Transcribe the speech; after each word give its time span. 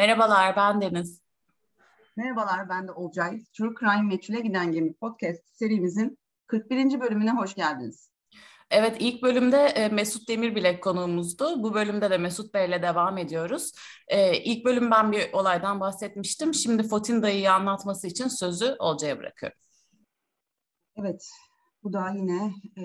Merhabalar, 0.00 0.56
ben 0.56 0.80
Deniz. 0.80 1.20
Merhabalar, 2.16 2.68
ben 2.68 2.88
de 2.88 2.92
Olcay. 2.92 3.44
True 3.52 3.74
Crime 3.80 4.02
Meçhule 4.02 4.40
Giden 4.40 4.72
Gemi 4.72 4.92
podcast 4.92 5.42
serimizin 5.52 6.18
41. 6.46 7.00
bölümüne 7.00 7.30
hoş 7.30 7.54
geldiniz. 7.54 8.10
Evet, 8.70 8.96
ilk 9.00 9.22
bölümde 9.22 9.56
e, 9.56 9.88
Mesut 9.88 10.28
Demirbilek 10.28 10.82
konuğumuzdu. 10.82 11.62
Bu 11.62 11.74
bölümde 11.74 12.10
de 12.10 12.18
Mesut 12.18 12.54
Bey'le 12.54 12.82
devam 12.82 13.18
ediyoruz. 13.18 13.72
Ee, 14.08 14.42
ilk 14.42 14.64
bölüm 14.64 14.90
ben 14.90 15.12
bir 15.12 15.32
olaydan 15.32 15.80
bahsetmiştim. 15.80 16.54
Şimdi 16.54 16.82
Fotin 16.82 17.22
dayıyı 17.22 17.52
anlatması 17.52 18.06
için 18.06 18.28
sözü 18.28 18.76
Olcay'a 18.78 19.18
bırakıyorum. 19.18 19.58
Evet, 20.96 21.30
bu 21.82 21.92
da 21.92 22.10
yine 22.10 22.52
e, 22.76 22.84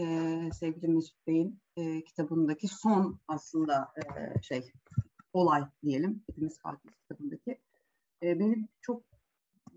sevgili 0.52 0.88
Mesut 0.88 1.28
Bey'in 1.28 1.62
e, 1.78 2.04
kitabındaki 2.04 2.68
son 2.68 3.20
aslında 3.28 3.94
e, 3.98 4.42
şey 4.42 4.72
olay 5.36 5.64
diyelim. 5.84 6.24
Hepimiz 6.30 6.60
Fatih 6.60 6.90
kitabındaki. 6.90 7.60
E, 8.24 8.40
beni 8.40 8.68
çok 8.82 9.04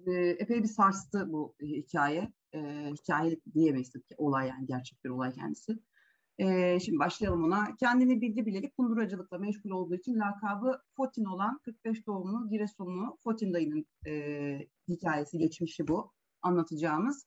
e, 0.07 0.13
epey 0.13 0.63
bir 0.63 0.69
sarstı 0.69 1.33
bu 1.33 1.55
hikaye. 1.63 2.33
E, 2.55 2.91
hikaye 2.93 3.41
diyemeyiz 3.55 3.91
tabii 3.91 4.05
ki 4.05 4.15
olay 4.19 4.49
yani 4.49 4.67
gerçek 4.67 5.05
bir 5.05 5.11
olay 5.11 5.33
kendisi. 5.33 5.79
E, 6.39 6.81
şimdi 6.81 6.99
başlayalım 6.99 7.45
ona. 7.45 7.77
Kendini 7.77 8.21
bildi 8.21 8.47
bileli 8.47 8.71
kunduracılıkla 8.71 9.39
meşgul 9.39 9.71
olduğu 9.71 9.95
için 9.95 10.19
lakabı 10.19 10.81
Fotin 10.97 11.25
olan 11.25 11.59
45 11.65 12.07
doğumlu 12.07 12.51
Giresunlu 12.51 13.19
Fotin 13.25 13.53
dayının 13.55 13.87
e, 14.07 14.69
hikayesi 14.89 15.39
geçmişi 15.39 15.89
bu 15.89 16.13
anlatacağımız. 16.43 17.27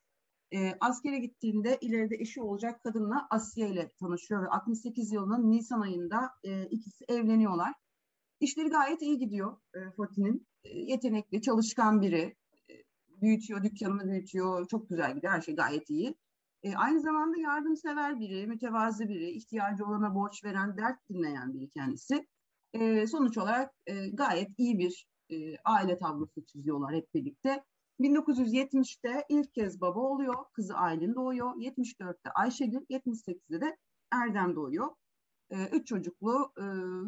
E, 0.54 0.74
askere 0.80 1.20
gittiğinde 1.20 1.78
ileride 1.82 2.16
eşi 2.16 2.42
olacak 2.42 2.84
kadınla 2.84 3.28
Asya 3.30 3.68
ile 3.68 3.90
tanışıyor 4.00 4.44
ve 4.44 4.48
68 4.48 5.12
yılının 5.12 5.52
Nisan 5.52 5.82
ayında 5.82 6.32
e, 6.44 6.66
ikisi 6.66 7.06
evleniyorlar. 7.08 7.74
İşleri 8.42 8.70
gayet 8.70 9.02
iyi 9.02 9.18
gidiyor 9.18 9.58
e, 9.74 9.80
Fotin'in. 9.92 10.48
E, 10.64 10.70
yetenekli, 10.80 11.42
çalışkan 11.42 12.02
biri. 12.02 12.36
E, 12.70 12.74
büyütüyor, 13.22 13.64
dükkanını 13.64 14.12
büyütüyor. 14.12 14.68
Çok 14.68 14.90
güzel 14.90 15.16
gidiyor. 15.16 15.34
Her 15.34 15.42
şey 15.42 15.56
gayet 15.56 15.90
iyi. 15.90 16.16
E, 16.64 16.76
aynı 16.76 17.02
zamanda 17.02 17.38
yardımsever 17.38 18.20
biri, 18.20 18.48
mütevazı 18.48 19.10
biri, 19.10 19.30
ihtiyacı 19.32 19.86
olana 19.86 20.16
borç 20.16 20.44
veren, 20.44 20.78
dert 20.78 21.10
dinleyen 21.10 21.54
biri 21.54 21.70
kendisi. 21.70 22.28
E, 22.74 23.08
sonuç 23.08 23.38
olarak 23.38 23.74
e, 23.88 24.10
gayet 24.10 24.50
iyi 24.58 24.80
bir 24.80 25.08
e, 25.30 25.58
aile 25.66 25.98
tablosu 25.98 26.46
çiziyorlar 26.46 26.96
hep 26.96 27.14
birlikte. 27.14 27.64
1970'te 28.00 29.26
ilk 29.30 29.54
kez 29.54 29.82
baba 29.82 30.00
oluyor. 30.00 30.36
Kızı 30.54 30.74
Aylin 30.74 31.16
doğuyor. 31.16 31.56
74'te 31.56 32.30
Ayşegül, 32.36 32.86
78'de 32.90 33.62
de 33.62 33.78
Erdem 34.12 34.56
doğuyor. 34.56 34.88
E, 35.52 35.68
üç 35.72 35.88
çocuklu, 35.88 36.54
e, 36.58 36.64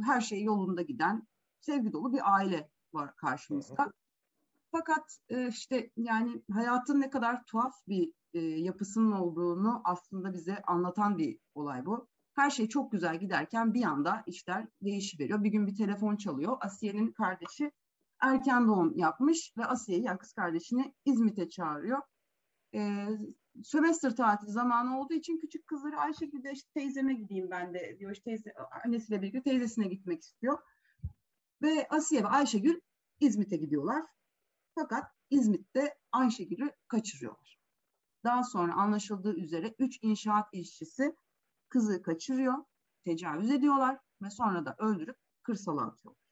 her 0.05 0.21
şey 0.21 0.43
yolunda 0.43 0.81
giden, 0.81 1.27
sevgi 1.59 1.93
dolu 1.93 2.13
bir 2.13 2.35
aile 2.35 2.69
var 2.93 3.15
karşımızda. 3.15 3.93
Fakat 4.71 5.19
e, 5.29 5.47
işte 5.47 5.91
yani 5.97 6.43
hayatın 6.51 7.01
ne 7.01 7.09
kadar 7.09 7.45
tuhaf 7.45 7.73
bir 7.87 8.11
e, 8.33 8.39
yapısının 8.39 9.11
olduğunu 9.11 9.81
aslında 9.83 10.33
bize 10.33 10.61
anlatan 10.61 11.17
bir 11.17 11.39
olay 11.55 11.85
bu. 11.85 12.07
Her 12.35 12.49
şey 12.49 12.69
çok 12.69 12.91
güzel 12.91 13.19
giderken 13.19 13.73
bir 13.73 13.83
anda 13.83 14.23
işler 14.27 14.67
değişiveriyor. 14.81 15.43
Bir 15.43 15.49
gün 15.49 15.67
bir 15.67 15.75
telefon 15.75 16.15
çalıyor. 16.15 16.57
Asiye'nin 16.61 17.11
kardeşi 17.11 17.71
erken 18.21 18.67
doğum 18.67 18.97
yapmış 18.97 19.53
ve 19.57 19.65
Asiye'yi 19.65 20.03
yani 20.03 20.17
kız 20.17 20.33
kardeşini 20.33 20.93
İzmit'e 21.05 21.49
çağırıyor. 21.49 21.99
Ee, 22.75 23.07
sömestr 23.63 24.15
tatil 24.15 24.47
zamanı 24.47 24.99
olduğu 24.99 25.13
için 25.13 25.39
küçük 25.39 25.67
kızları 25.67 25.97
Ayşegül 25.97 26.43
de 26.43 26.51
işte 26.51 26.69
teyzeme 26.73 27.13
gideyim 27.13 27.51
ben 27.51 27.73
de 27.73 27.95
diyor. 27.99 28.11
İşte 28.11 28.23
teyze, 28.23 28.53
annesiyle 28.85 29.21
birlikte 29.21 29.43
teyzesine 29.43 29.87
gitmek 29.87 30.21
istiyor. 30.21 30.57
Ve 31.61 31.87
Asiye 31.89 32.23
ve 32.23 32.27
Ayşegül 32.27 32.79
İzmit'e 33.19 33.57
gidiyorlar. 33.57 34.05
Fakat 34.75 35.11
İzmit'te 35.29 35.95
Ayşegül'ü 36.11 36.71
kaçırıyorlar. 36.87 37.59
Daha 38.23 38.43
sonra 38.43 38.73
anlaşıldığı 38.73 39.35
üzere 39.35 39.75
üç 39.79 39.99
inşaat 40.01 40.47
işçisi 40.53 41.15
kızı 41.69 42.01
kaçırıyor, 42.01 42.53
tecavüz 43.03 43.51
ediyorlar 43.51 43.99
ve 44.21 44.29
sonra 44.29 44.65
da 44.65 44.75
öldürüp 44.79 45.17
kırsala 45.43 45.81
atıyorlar. 45.81 46.23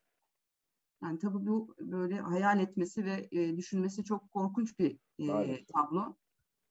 Yani 1.04 1.20
tabii 1.20 1.48
bu 1.48 1.76
böyle 1.80 2.20
hayal 2.20 2.60
etmesi 2.60 3.06
ve 3.06 3.28
e, 3.32 3.58
düşünmesi 3.58 4.04
çok 4.04 4.32
korkunç 4.32 4.80
bir 4.80 4.98
e, 5.20 5.66
tablo 5.66 6.16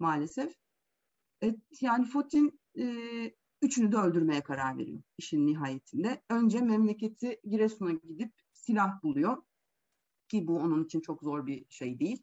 maalesef. 0.00 0.54
Evet, 1.42 1.56
yani 1.80 2.04
Fotin 2.04 2.60
e, 2.78 2.84
üçünü 3.62 3.92
de 3.92 3.96
öldürmeye 3.96 4.40
karar 4.40 4.78
veriyor 4.78 5.02
işin 5.18 5.46
nihayetinde. 5.46 6.22
Önce 6.28 6.60
memleketi 6.60 7.40
Giresun'a 7.44 7.92
gidip 7.92 8.32
silah 8.52 9.02
buluyor 9.02 9.42
ki 10.28 10.46
bu 10.46 10.56
onun 10.56 10.84
için 10.84 11.00
çok 11.00 11.22
zor 11.22 11.46
bir 11.46 11.66
şey 11.70 12.00
değil. 12.00 12.22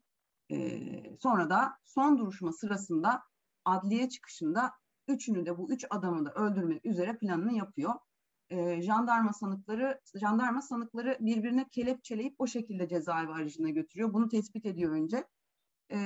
E, 0.52 0.80
sonra 1.20 1.50
da 1.50 1.80
son 1.84 2.18
duruşma 2.18 2.54
sırasında 2.54 3.24
adliye 3.66 4.10
çıkışında 4.10 4.72
üçünü 5.08 5.46
de 5.46 5.58
bu 5.58 5.72
üç 5.72 5.86
adamı 5.90 6.26
da 6.26 6.34
öldürmek 6.34 6.86
üzere 6.86 7.18
planını 7.18 7.54
yapıyor. 7.54 7.94
E, 8.50 8.82
jandarma 8.82 9.34
sanıkları 9.34 10.02
jandarma 10.16 10.62
sanıkları 10.62 11.18
birbirine 11.20 11.70
kelepçeleyip 11.70 12.36
o 12.38 12.48
şekilde 12.48 12.88
cezaevi 12.88 13.32
aracına 13.32 13.70
götürüyor. 13.70 14.14
Bunu 14.14 14.30
tespit 14.30 14.66
ediyor 14.66 14.92
önce. 14.92 15.28
E, 15.90 15.98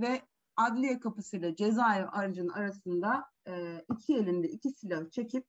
ve 0.00 0.22
adliye 0.56 1.00
kapısıyla 1.00 1.56
cezaevi 1.56 2.06
aracının 2.06 2.48
arasında 2.48 3.24
e, 3.48 3.84
iki 3.96 4.16
elinde 4.16 4.48
iki 4.48 4.70
silah 4.70 5.10
çekip 5.10 5.46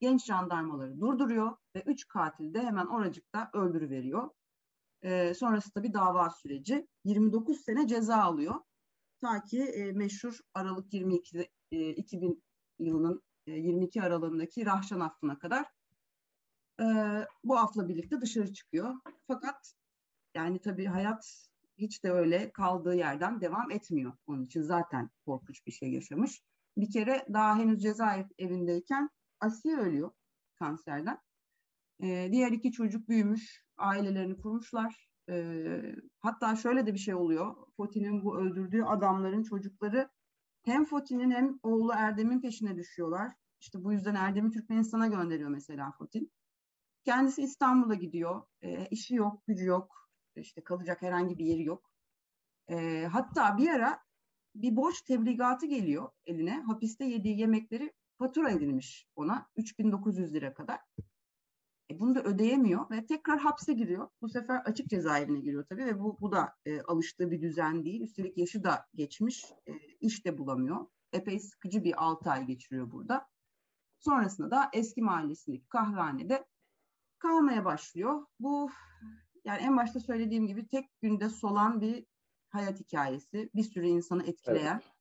genç 0.00 0.24
jandarmaları 0.24 1.00
durduruyor 1.00 1.56
ve 1.76 1.82
üç 1.86 2.08
katil 2.08 2.54
de 2.54 2.62
hemen 2.62 2.86
oracıkta 2.86 3.50
öldürüveriyor. 3.52 4.30
E, 5.02 5.34
sonrasında 5.34 5.84
bir 5.84 5.92
dava 5.92 6.30
süreci. 6.30 6.88
29 7.04 7.60
sene 7.60 7.88
ceza 7.88 8.16
alıyor. 8.16 8.54
Ta 9.20 9.44
ki 9.44 9.62
e, 9.62 9.92
meşhur 9.92 10.38
Aralık 10.54 10.94
22 10.94 11.48
e, 11.72 11.90
2000 11.90 12.42
yılının 12.78 13.22
e, 13.46 13.52
22 13.52 14.02
aralığındaki 14.02 14.66
Rahşan 14.66 15.00
affına 15.00 15.38
kadar 15.38 15.66
e, 16.80 16.84
bu 17.44 17.58
afla 17.58 17.88
birlikte 17.88 18.20
dışarı 18.20 18.52
çıkıyor. 18.52 18.94
Fakat 19.26 19.74
yani 20.34 20.60
tabii 20.60 20.86
hayat 20.86 21.48
hiç 21.78 22.04
de 22.04 22.10
öyle 22.12 22.52
kaldığı 22.52 22.94
yerden 22.94 23.40
devam 23.40 23.70
etmiyor. 23.70 24.12
Onun 24.26 24.44
için 24.44 24.62
zaten 24.62 25.10
korkunç 25.26 25.66
bir 25.66 25.72
şey 25.72 25.92
yaşamış. 25.92 26.42
Bir 26.76 26.90
kere 26.90 27.26
daha 27.32 27.58
henüz 27.58 27.82
cezaevindeyken 27.82 29.10
Asiye 29.40 29.76
ölüyor 29.76 30.10
kanserden. 30.54 31.18
Ee, 32.02 32.28
diğer 32.32 32.52
iki 32.52 32.72
çocuk 32.72 33.08
büyümüş, 33.08 33.64
ailelerini 33.76 34.36
kurmuşlar. 34.36 35.08
Ee, 35.28 35.94
hatta 36.20 36.56
şöyle 36.56 36.86
de 36.86 36.94
bir 36.94 36.98
şey 36.98 37.14
oluyor. 37.14 37.56
Foti'nin 37.76 38.24
bu 38.24 38.38
öldürdüğü 38.38 38.82
adamların 38.82 39.42
çocukları 39.42 40.08
hem 40.64 40.84
Foti'nin 40.84 41.30
hem 41.30 41.58
oğlu 41.62 41.92
Erdem'in 41.96 42.40
peşine 42.40 42.76
düşüyorlar. 42.76 43.32
İşte 43.60 43.84
bu 43.84 43.92
yüzden 43.92 44.14
Erdem'i 44.14 44.50
Türkmenistan'a 44.50 45.06
gönderiyor 45.06 45.50
mesela 45.50 45.92
Fotin. 45.98 46.32
Kendisi 47.04 47.42
İstanbul'a 47.42 47.94
gidiyor. 47.94 48.42
E, 48.62 48.86
işi 48.86 49.14
yok, 49.14 49.46
gücü 49.46 49.64
yok 49.64 50.03
işte 50.40 50.64
kalacak 50.64 51.02
herhangi 51.02 51.38
bir 51.38 51.44
yeri 51.44 51.64
yok. 51.64 51.90
E, 52.68 53.06
hatta 53.12 53.58
bir 53.58 53.68
ara 53.68 54.00
bir 54.54 54.76
borç 54.76 55.02
tebligatı 55.02 55.66
geliyor 55.66 56.10
eline. 56.26 56.60
Hapiste 56.60 57.04
yediği 57.04 57.40
yemekleri 57.40 57.92
fatura 58.18 58.50
edilmiş 58.50 59.06
ona 59.16 59.50
3900 59.56 60.34
lira 60.34 60.54
kadar. 60.54 60.80
E, 61.90 62.00
bunu 62.00 62.14
da 62.14 62.22
ödeyemiyor 62.22 62.90
ve 62.90 63.06
tekrar 63.06 63.38
hapse 63.38 63.72
giriyor. 63.72 64.08
Bu 64.22 64.28
sefer 64.28 64.56
açık 64.56 64.90
cezaevine 64.90 65.40
giriyor 65.40 65.66
tabii 65.68 65.84
ve 65.84 66.00
bu, 66.00 66.20
bu 66.20 66.32
da 66.32 66.54
e, 66.66 66.82
alıştığı 66.82 67.30
bir 67.30 67.42
düzen 67.42 67.84
değil. 67.84 68.00
Üstelik 68.00 68.38
yaşı 68.38 68.64
da 68.64 68.86
geçmiş, 68.94 69.44
e, 69.66 69.72
iş 70.00 70.24
de 70.26 70.38
bulamıyor. 70.38 70.86
Epey 71.12 71.40
sıkıcı 71.40 71.84
bir 71.84 72.04
6 72.04 72.30
ay 72.30 72.46
geçiriyor 72.46 72.90
burada. 72.90 73.26
Sonrasında 73.98 74.50
da 74.50 74.70
eski 74.72 75.02
mahallesindeki 75.02 75.68
kahvehanede 75.68 76.46
kalmaya 77.18 77.64
başlıyor. 77.64 78.26
Bu 78.40 78.70
yani 79.44 79.62
en 79.62 79.76
başta 79.76 80.00
söylediğim 80.00 80.46
gibi 80.46 80.68
tek 80.68 81.00
günde 81.00 81.28
solan 81.28 81.80
bir 81.80 82.06
hayat 82.48 82.80
hikayesi. 82.80 83.50
Bir 83.54 83.62
sürü 83.62 83.86
insanı 83.86 84.26
etkileyen 84.26 84.74
evet. 84.74 84.92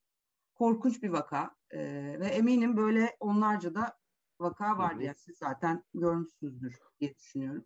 korkunç 0.55 1.03
bir 1.03 1.09
vaka. 1.09 1.55
Ee, 1.71 1.79
ve 2.19 2.27
eminim 2.27 2.77
böyle 2.77 3.17
onlarca 3.19 3.75
da 3.75 3.97
vaka 4.39 4.77
vardı. 4.77 5.03
Yani 5.03 5.17
siz 5.17 5.37
zaten 5.37 5.83
görmüşsünüzdür 5.93 6.79
diye 6.99 7.15
düşünüyorum. 7.15 7.65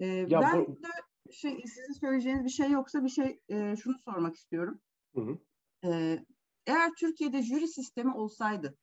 Ee, 0.00 0.06
ya 0.06 0.40
ben 0.40 0.66
bu... 0.66 0.82
de 0.82 0.88
şey, 1.32 1.62
sizin 1.66 1.92
söyleyeceğiniz 1.92 2.44
bir 2.44 2.50
şey 2.50 2.70
yoksa 2.70 3.04
bir 3.04 3.08
şey 3.08 3.40
e, 3.48 3.76
şunu 3.76 3.98
sormak 3.98 4.36
istiyorum. 4.36 4.80
Hı 5.14 5.20
hı. 5.20 5.38
Ee, 5.84 6.24
eğer 6.66 6.90
Türkiye'de 6.98 7.42
jüri 7.42 7.68
sistemi 7.68 8.14
olsaydı 8.14 8.78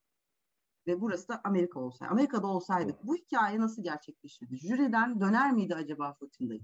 ve 0.86 1.00
burası 1.00 1.28
da 1.28 1.40
Amerika 1.44 1.80
olsaydı, 1.80 2.12
Amerika'da 2.12 2.46
olsaydık 2.46 3.02
bu 3.02 3.16
hikaye 3.16 3.58
nasıl 3.58 3.82
gerçekleşirdi? 3.82 4.56
Jüriden 4.56 5.20
döner 5.20 5.52
miydi 5.52 5.74
acaba 5.74 6.14
Fırtında'yı? 6.14 6.60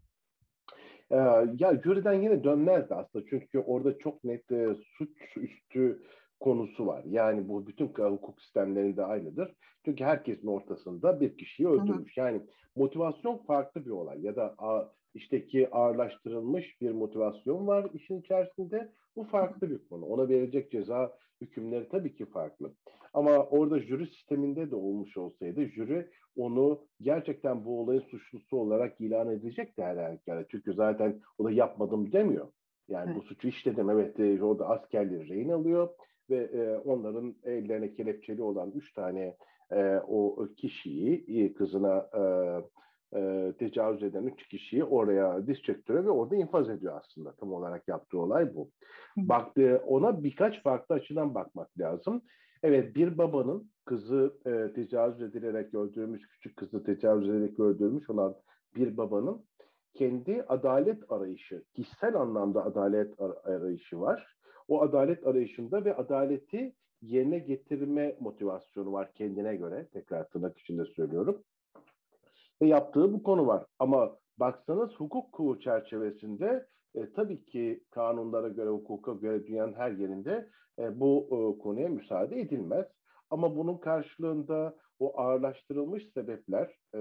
Ee, 1.11 1.17
ya 1.59 1.81
jüriden 1.85 2.23
yine 2.23 2.45
dönmezdi 2.45 2.95
aslında 2.95 3.25
çünkü 3.31 3.59
orada 3.59 3.99
çok 3.99 4.25
net 4.25 4.53
e, 4.53 4.69
suç 4.99 5.37
üstü 5.37 6.03
konusu 6.41 6.87
var. 6.87 7.05
Yani 7.05 7.49
bu 7.49 7.67
bütün 7.67 7.87
hukuk 7.87 8.43
sistemlerinde 8.43 9.05
aynıdır. 9.05 9.55
Çünkü 9.85 10.05
herkesin 10.05 10.47
ortasında 10.47 11.21
bir 11.21 11.37
kişiyi 11.37 11.69
öldürmüş. 11.69 12.17
Hı 12.17 12.21
hı. 12.21 12.25
Yani 12.27 12.41
motivasyon 12.77 13.37
farklı 13.37 13.85
bir 13.85 13.91
olay 13.91 14.21
ya 14.21 14.37
da 14.37 14.55
işte 15.15 15.47
ki 15.47 15.69
ağırlaştırılmış 15.73 16.81
bir 16.81 16.91
motivasyon 16.91 17.67
var 17.67 17.91
işin 17.93 18.21
içerisinde. 18.21 18.93
Bu 19.17 19.25
farklı 19.25 19.71
bir 19.71 19.89
konu. 19.89 20.05
Ona 20.05 20.29
verecek 20.29 20.71
ceza 20.71 21.13
hükümleri 21.47 21.89
tabii 21.89 22.15
ki 22.15 22.27
farklı. 22.27 22.73
Ama 23.15 23.39
orada 23.39 23.81
jüri 23.81 24.07
sisteminde 24.07 24.71
de 24.71 24.77
olmuş 24.77 25.17
olsaydı 25.17 25.65
jüri 25.65 26.07
onu 26.37 26.81
gerçekten 27.01 27.65
bu 27.65 27.81
olayın 27.81 28.01
suçlusu 28.01 28.57
olarak 28.57 29.01
ilan 29.01 29.31
edecekti 29.31 29.83
her 29.83 29.97
halükarda. 29.97 30.45
Çünkü 30.49 30.75
zaten 30.75 31.21
o 31.39 31.45
da 31.45 31.51
yapmadım 31.51 32.13
demiyor. 32.13 32.49
Yani 32.89 33.07
evet. 33.07 33.17
bu 33.17 33.23
suçu 33.23 33.49
işledim. 33.49 33.91
Evet 33.91 34.21
e, 34.21 34.43
orada 34.43 34.69
askerleri 34.69 35.29
rehin 35.29 35.49
alıyor 35.49 35.89
ve 36.31 36.37
e, 36.37 36.77
onların 36.77 37.35
ellerine 37.45 37.95
kelepçeli 37.95 38.43
olan 38.43 38.71
üç 38.71 38.93
tane 38.93 39.37
e, 39.71 39.97
o 40.09 40.49
kişiyi 40.57 41.25
e, 41.29 41.53
kızına 41.55 42.11
e, 42.15 42.23
e, 43.15 43.53
tecavüz 43.59 44.03
eden 44.03 44.25
üç 44.25 44.49
kişiyi 44.49 44.85
oraya 44.85 45.47
diz 45.47 45.63
çektiriyor 45.63 46.05
ve 46.05 46.11
orada 46.11 46.37
infaz 46.37 46.71
ediyor 46.71 47.01
aslında. 47.05 47.33
Tam 47.33 47.53
olarak 47.53 47.89
yaptığı 47.89 48.19
olay 48.19 48.55
bu. 48.55 48.71
Baktığı 49.17 49.83
ona 49.87 50.25
birkaç 50.25 50.63
farklı 50.63 50.95
açıdan 50.95 51.35
bakmak 51.35 51.79
lazım. 51.79 52.23
Evet 52.63 52.97
bir 52.97 53.19
babanın 53.19 53.71
kızı 53.85 54.35
e, 54.47 54.73
tecavüz 54.75 55.23
edilerek 55.23 55.75
öldürmüş, 55.75 56.29
küçük 56.29 56.57
kızı 56.57 56.85
tecavüz 56.85 57.29
ederek 57.29 57.61
öldürmüş 57.61 58.11
olan 58.11 58.35
bir 58.77 58.97
babanın 58.97 59.45
kendi 59.95 60.45
adalet 60.49 61.13
arayışı, 61.13 61.65
kişisel 61.75 62.15
anlamda 62.15 62.65
adalet 62.65 63.21
arayışı 63.45 64.01
var. 64.01 64.37
O 64.69 64.83
adalet 64.83 65.27
arayışında 65.27 65.85
ve 65.85 65.97
adaleti 65.97 66.75
yerine 67.03 67.39
getirme 67.39 68.17
motivasyonu 68.21 68.93
var 68.93 69.13
kendine 69.15 69.57
göre. 69.57 69.89
Tekrar 69.93 70.29
tırnak 70.29 70.59
içinde 70.59 70.85
söylüyorum. 70.85 71.43
Ve 72.63 72.67
yaptığı 72.67 73.13
bu 73.13 73.23
konu 73.23 73.47
var. 73.47 73.65
Ama 73.79 74.17
baksanız 74.39 74.91
hukuk 74.91 75.63
çerçevesinde 75.63 76.67
e, 76.95 77.13
tabii 77.13 77.45
ki 77.45 77.81
kanunlara 77.91 78.49
göre, 78.49 78.71
hukuka 78.71 79.13
göre 79.13 79.47
dünyanın 79.47 79.73
her 79.73 79.91
yerinde 79.91 80.49
e, 80.79 81.01
bu 81.01 81.29
e, 81.31 81.63
konuya 81.63 81.89
müsaade 81.89 82.41
edilmez. 82.41 82.87
Ama 83.31 83.57
bunun 83.57 83.79
karşılığında 83.79 84.77
o 84.99 85.21
ağırlaştırılmış 85.21 86.13
sebepler, 86.15 86.79
e, 86.95 87.01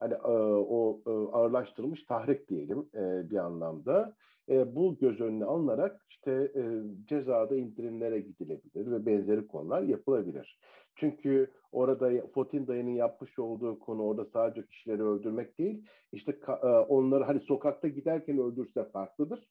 hani 0.00 0.14
e, 0.14 0.28
o 0.28 1.00
e, 1.06 1.10
ağırlaştırılmış 1.10 2.04
tahrik 2.04 2.48
diyelim 2.48 2.88
e, 2.94 3.30
bir 3.30 3.36
anlamda, 3.36 4.14
e, 4.48 4.76
bu 4.76 4.98
göz 4.98 5.20
önüne 5.20 5.44
alınarak 5.44 6.06
işte 6.10 6.52
e, 6.56 6.62
cezada 7.08 7.56
indirimlere 7.56 8.20
gidilebilir 8.20 8.90
ve 8.90 9.06
benzeri 9.06 9.46
konular 9.46 9.82
yapılabilir. 9.82 10.58
Çünkü 10.96 11.50
orada 11.72 12.26
Fotin 12.34 12.66
dayının 12.66 12.90
yapmış 12.90 13.38
olduğu 13.38 13.78
konu 13.78 14.02
orada 14.02 14.24
sadece 14.32 14.66
kişileri 14.66 15.02
öldürmek 15.02 15.58
değil, 15.58 15.84
işte 16.12 16.38
e, 16.62 16.66
onları 16.66 17.24
hani 17.24 17.40
sokakta 17.40 17.88
giderken 17.88 18.38
öldürse 18.38 18.84
farklıdır. 18.84 19.48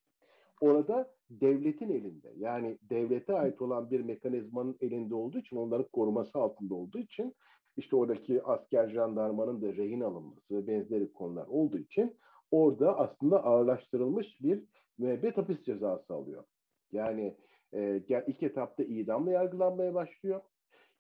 Orada 0.62 1.14
devletin 1.30 1.90
elinde 1.90 2.34
yani 2.38 2.78
devlete 2.90 3.34
ait 3.34 3.62
olan 3.62 3.92
bir 3.92 4.02
mekanizmanın 4.02 4.78
elinde 4.82 5.16
olduğu 5.16 5.40
için 5.40 5.56
onların 5.56 5.88
koruması 5.94 6.40
altında 6.40 6.76
olduğu 6.76 7.00
için 7.00 7.36
işte 7.78 7.96
oradaki 7.96 8.44
asker 8.44 8.90
jandarmanın 8.90 9.62
da 9.62 9.74
rehin 9.74 10.02
alınması 10.02 10.56
ve 10.56 10.68
benzeri 10.68 11.14
konular 11.14 11.48
olduğu 11.48 11.78
için 11.78 12.18
orada 12.52 12.98
aslında 12.98 13.44
ağırlaştırılmış 13.44 14.28
bir 14.42 14.64
müebbet 14.98 15.38
hapis 15.38 15.64
cezası 15.66 16.14
alıyor. 16.14 16.44
Yani 16.92 17.36
e, 17.74 18.02
ilk 18.28 18.44
etapta 18.44 18.84
idamla 18.84 19.32
yargılanmaya 19.32 19.94
başlıyor. 19.94 20.42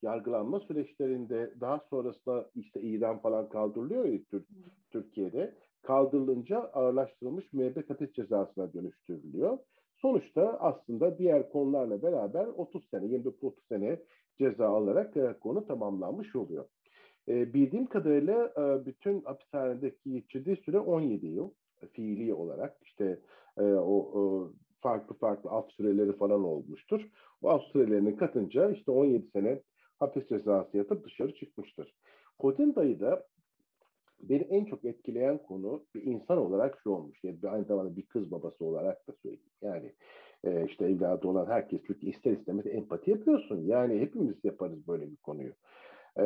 Yargılanma 0.01 0.59
süreçlerinde 0.59 1.53
daha 1.61 1.79
sonrasında 1.89 2.49
işte 2.55 2.81
idam 2.81 3.19
falan 3.19 3.49
kaldırılıyor 3.49 4.05
ya 4.05 4.23
Tür 4.23 4.43
Türkiye'de. 4.91 5.55
Kaldırılınca 5.81 6.59
ağırlaştırılmış 6.59 7.53
müebbet 7.53 7.89
hapis 7.89 8.13
cezasına 8.13 8.73
dönüştürülüyor. 8.73 9.57
Sonuçta 9.97 10.57
aslında 10.59 11.17
diğer 11.17 11.49
konularla 11.49 12.01
beraber 12.01 12.45
30 12.45 12.89
sene, 12.89 13.05
29-30 13.05 13.51
sene 13.69 13.99
ceza 14.37 14.69
alarak 14.69 15.17
e, 15.17 15.35
konu 15.39 15.65
tamamlanmış 15.65 16.35
oluyor. 16.35 16.65
E, 17.27 17.53
bildiğim 17.53 17.85
kadarıyla 17.85 18.53
e, 18.57 18.85
bütün 18.85 19.21
hapishanedeki 19.21 20.11
geçirdiği 20.11 20.55
süre 20.55 20.79
17 20.79 21.27
yıl 21.27 21.49
fiili 21.93 22.33
olarak 22.33 22.77
işte 22.81 23.19
e, 23.57 23.63
o, 23.63 23.95
o 24.19 24.51
farklı 24.81 25.15
farklı 25.15 25.49
af 25.49 25.71
süreleri 25.71 26.13
falan 26.13 26.43
olmuştur. 26.43 27.09
O 27.41 27.49
af 27.49 27.63
sürelerini 27.63 28.15
katınca 28.15 28.71
işte 28.71 28.91
17 28.91 29.27
sene 29.27 29.61
hapis 30.01 30.27
cezası 30.29 30.77
yatıp 30.77 31.05
dışarı 31.05 31.35
çıkmıştır. 31.35 31.93
Hodin 32.39 32.75
dayı 32.75 32.99
da 32.99 33.27
beni 34.21 34.41
en 34.41 34.65
çok 34.65 34.85
etkileyen 34.85 35.37
konu 35.37 35.83
bir 35.95 36.03
insan 36.03 36.37
olarak 36.37 36.79
şu 36.83 36.89
olmuş. 36.89 37.23
Yani 37.23 37.37
aynı 37.49 37.65
zamanda 37.65 37.95
bir 37.95 38.05
kız 38.05 38.31
babası 38.31 38.65
olarak 38.65 39.07
da 39.07 39.13
söyleyeyim. 39.23 39.49
Yani 39.61 39.93
e, 40.43 40.65
işte 40.65 40.85
evladı 40.85 41.27
olan 41.27 41.45
herkes 41.45 41.81
çünkü 41.87 42.07
ister 42.07 42.31
istemez 42.31 42.65
empati 42.65 43.11
yapıyorsun. 43.11 43.65
Yani 43.65 43.99
hepimiz 43.99 44.35
yaparız 44.43 44.87
böyle 44.87 45.11
bir 45.11 45.17
konuyu. 45.17 45.51
E, 46.17 46.23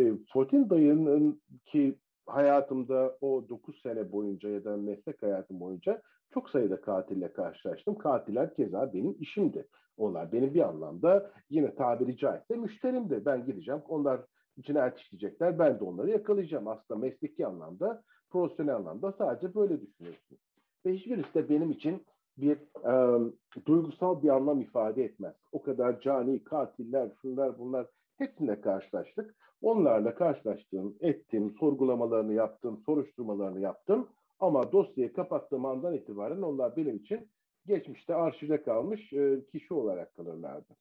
e, 0.00 0.12
Fortin 0.32 0.70
dayının 0.70 1.40
ki 1.64 1.94
hayatımda 2.26 3.18
o 3.20 3.48
9 3.48 3.82
sene 3.82 4.12
boyunca 4.12 4.48
ya 4.48 4.64
da 4.64 4.76
meslek 4.76 5.22
hayatım 5.22 5.60
boyunca 5.60 6.02
çok 6.34 6.50
sayıda 6.50 6.80
katille 6.80 7.32
karşılaştım. 7.32 7.98
Katiller 7.98 8.54
keza 8.54 8.92
benim 8.92 9.16
işimdi. 9.20 9.66
Onlar 9.98 10.32
benim 10.32 10.54
bir 10.54 10.68
anlamda 10.68 11.30
yine 11.50 11.74
tabiri 11.74 12.16
caizse 12.16 12.56
müşterimdi. 12.56 13.22
Ben 13.26 13.46
gideceğim, 13.46 13.82
onlar 13.88 14.20
cinayet 14.60 14.98
işleyecekler, 14.98 15.58
ben 15.58 15.80
de 15.80 15.84
onları 15.84 16.10
yakalayacağım. 16.10 16.68
Aslında 16.68 17.00
mesleki 17.00 17.46
anlamda, 17.46 18.02
profesyonel 18.30 18.76
anlamda 18.76 19.12
sadece 19.18 19.54
böyle 19.54 19.80
düşünüyorsun. 19.80 20.38
Ve 20.86 20.92
hiçbirisi 20.92 21.34
de 21.34 21.48
benim 21.48 21.70
için 21.70 22.02
bir 22.36 22.56
e, 22.84 23.20
duygusal 23.66 24.22
bir 24.22 24.28
anlam 24.28 24.60
ifade 24.60 25.04
etmez. 25.04 25.34
O 25.52 25.62
kadar 25.62 26.00
cani, 26.00 26.44
katiller, 26.44 27.08
şunlar 27.22 27.58
bunlar 27.58 27.86
hepsine 28.18 28.60
karşılaştık. 28.60 29.34
Onlarla 29.62 30.14
karşılaştım, 30.14 30.96
ettim, 31.00 31.54
sorgulamalarını 31.60 32.32
yaptım, 32.32 32.82
soruşturmalarını 32.86 33.60
yaptım. 33.60 34.08
Ama 34.40 34.72
dosyayı 34.72 35.12
kapattığım 35.12 35.64
andan 35.64 35.94
itibaren 35.94 36.42
onlar 36.42 36.76
benim 36.76 36.96
için 36.96 37.28
geçmişte 37.68 38.14
arşivde 38.14 38.62
kalmış 38.62 39.12
e, 39.12 39.40
kişi 39.52 39.74
olarak 39.74 40.16
kalırlardı. 40.16 40.76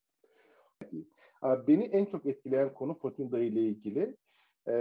Beni 1.44 1.84
en 1.84 2.06
çok 2.06 2.26
etkileyen 2.26 2.74
konu 2.74 2.94
Fotinda 2.94 3.40
ile 3.40 3.62
ilgili. 3.62 4.16
E, 4.68 4.74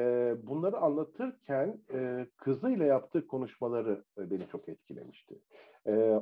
bunları 0.43 0.77
anlatırken 0.77 1.79
e, 1.95 2.27
kızıyla 2.37 2.87
yaptığı 2.87 3.27
konuşmaları 3.27 4.05
beni 4.19 4.49
çok 4.53 4.69
etkilemişti. 4.69 5.35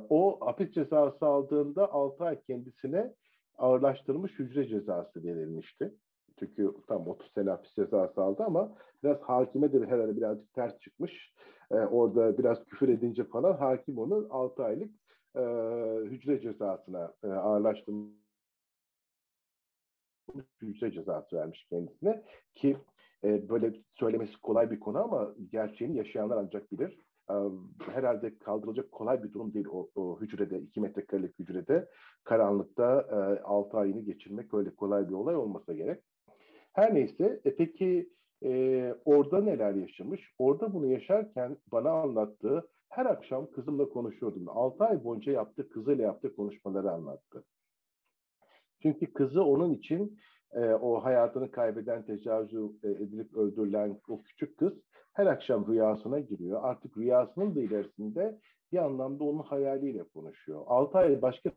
O 0.09 0.39
hapis 0.41 0.71
cezası 0.71 1.25
aldığında 1.25 1.93
6 1.93 2.23
ay 2.23 2.41
kendisine 2.41 3.13
ağırlaştırılmış 3.57 4.39
hücre 4.39 4.67
cezası 4.67 5.23
verilmişti. 5.23 5.93
Çünkü 6.39 6.73
tam 6.87 7.07
30 7.07 7.31
sene 7.33 7.49
hapis 7.49 7.75
cezası 7.75 8.21
aldı 8.21 8.43
ama 8.43 8.75
biraz 9.03 9.21
hakime 9.21 9.73
de 9.73 9.85
herhalde 9.85 10.17
birazcık 10.17 10.53
ters 10.53 10.79
çıkmış. 10.79 11.33
E, 11.71 11.75
orada 11.75 12.37
biraz 12.37 12.65
küfür 12.65 12.89
edince 12.89 13.23
falan 13.23 13.53
hakim 13.53 13.97
onu 13.97 14.27
6 14.29 14.63
aylık 14.63 14.89
e, 15.35 15.41
hücre 16.05 16.41
cezasına 16.41 17.13
e, 17.23 17.27
ağırlaştırmış 17.27 18.25
hücre 20.61 20.91
cezası 20.91 21.35
vermiş 21.35 21.65
kendisine 21.69 22.23
ki 22.55 22.77
e, 23.23 23.49
böyle 23.49 23.73
söylemesi 23.99 24.41
kolay 24.41 24.71
bir 24.71 24.79
konu 24.79 25.03
ama 25.03 25.35
gerçeğini 25.51 25.97
yaşayanlar 25.97 26.37
ancak 26.37 26.71
bilir. 26.71 26.99
E, 27.29 27.35
herhalde 27.91 28.37
kaldırılacak 28.37 28.91
kolay 28.91 29.23
bir 29.23 29.33
durum 29.33 29.53
değil 29.53 29.65
o, 29.71 29.89
o 29.95 30.21
hücrede, 30.21 30.59
2 30.59 30.81
metrekarelik 30.81 31.39
hücrede 31.39 31.89
karanlıkta 32.23 33.01
e, 33.11 33.41
6 33.41 33.77
ayını 33.77 34.01
geçirmek 34.01 34.53
öyle 34.53 34.75
kolay 34.75 35.09
bir 35.09 35.13
olay 35.13 35.35
olmasa 35.35 35.73
gerek. 35.73 36.03
Her 36.73 36.95
neyse 36.95 37.41
e, 37.45 37.55
peki 37.55 38.09
e, 38.43 38.93
orada 39.05 39.41
neler 39.41 39.73
yaşamış? 39.73 40.31
Orada 40.39 40.73
bunu 40.73 40.87
yaşarken 40.87 41.57
bana 41.71 41.91
anlattığı 41.91 42.67
her 42.95 43.05
akşam 43.05 43.51
kızımla 43.51 43.89
konuşuyordum. 43.89 44.49
6 44.49 44.83
ay 44.83 45.03
boyunca 45.03 45.31
yaptığı 45.31 45.69
kızıyla 45.69 46.03
yaptığı 46.03 46.35
konuşmaları 46.35 46.91
anlattı. 46.91 47.43
Çünkü 48.81 49.13
kızı 49.13 49.43
onun 49.43 49.73
için 49.73 50.19
e, 50.51 50.59
o 50.59 51.03
hayatını 51.03 51.51
kaybeden, 51.51 52.05
tecavüz 52.05 52.53
e, 52.83 52.89
edilip 52.89 53.33
öldürülen 53.33 53.99
o 54.09 54.21
küçük 54.21 54.57
kız 54.57 54.73
her 55.13 55.25
akşam 55.25 55.67
rüyasına 55.67 56.19
giriyor. 56.19 56.59
Artık 56.63 56.97
rüyasının 56.97 57.55
da 57.55 57.61
ilerisinde 57.61 58.39
bir 58.71 58.77
anlamda 58.77 59.23
onun 59.23 59.43
hayaliyle 59.43 60.03
konuşuyor. 60.03 60.63
6 60.67 60.97
ay 60.97 61.21
başka 61.21 61.51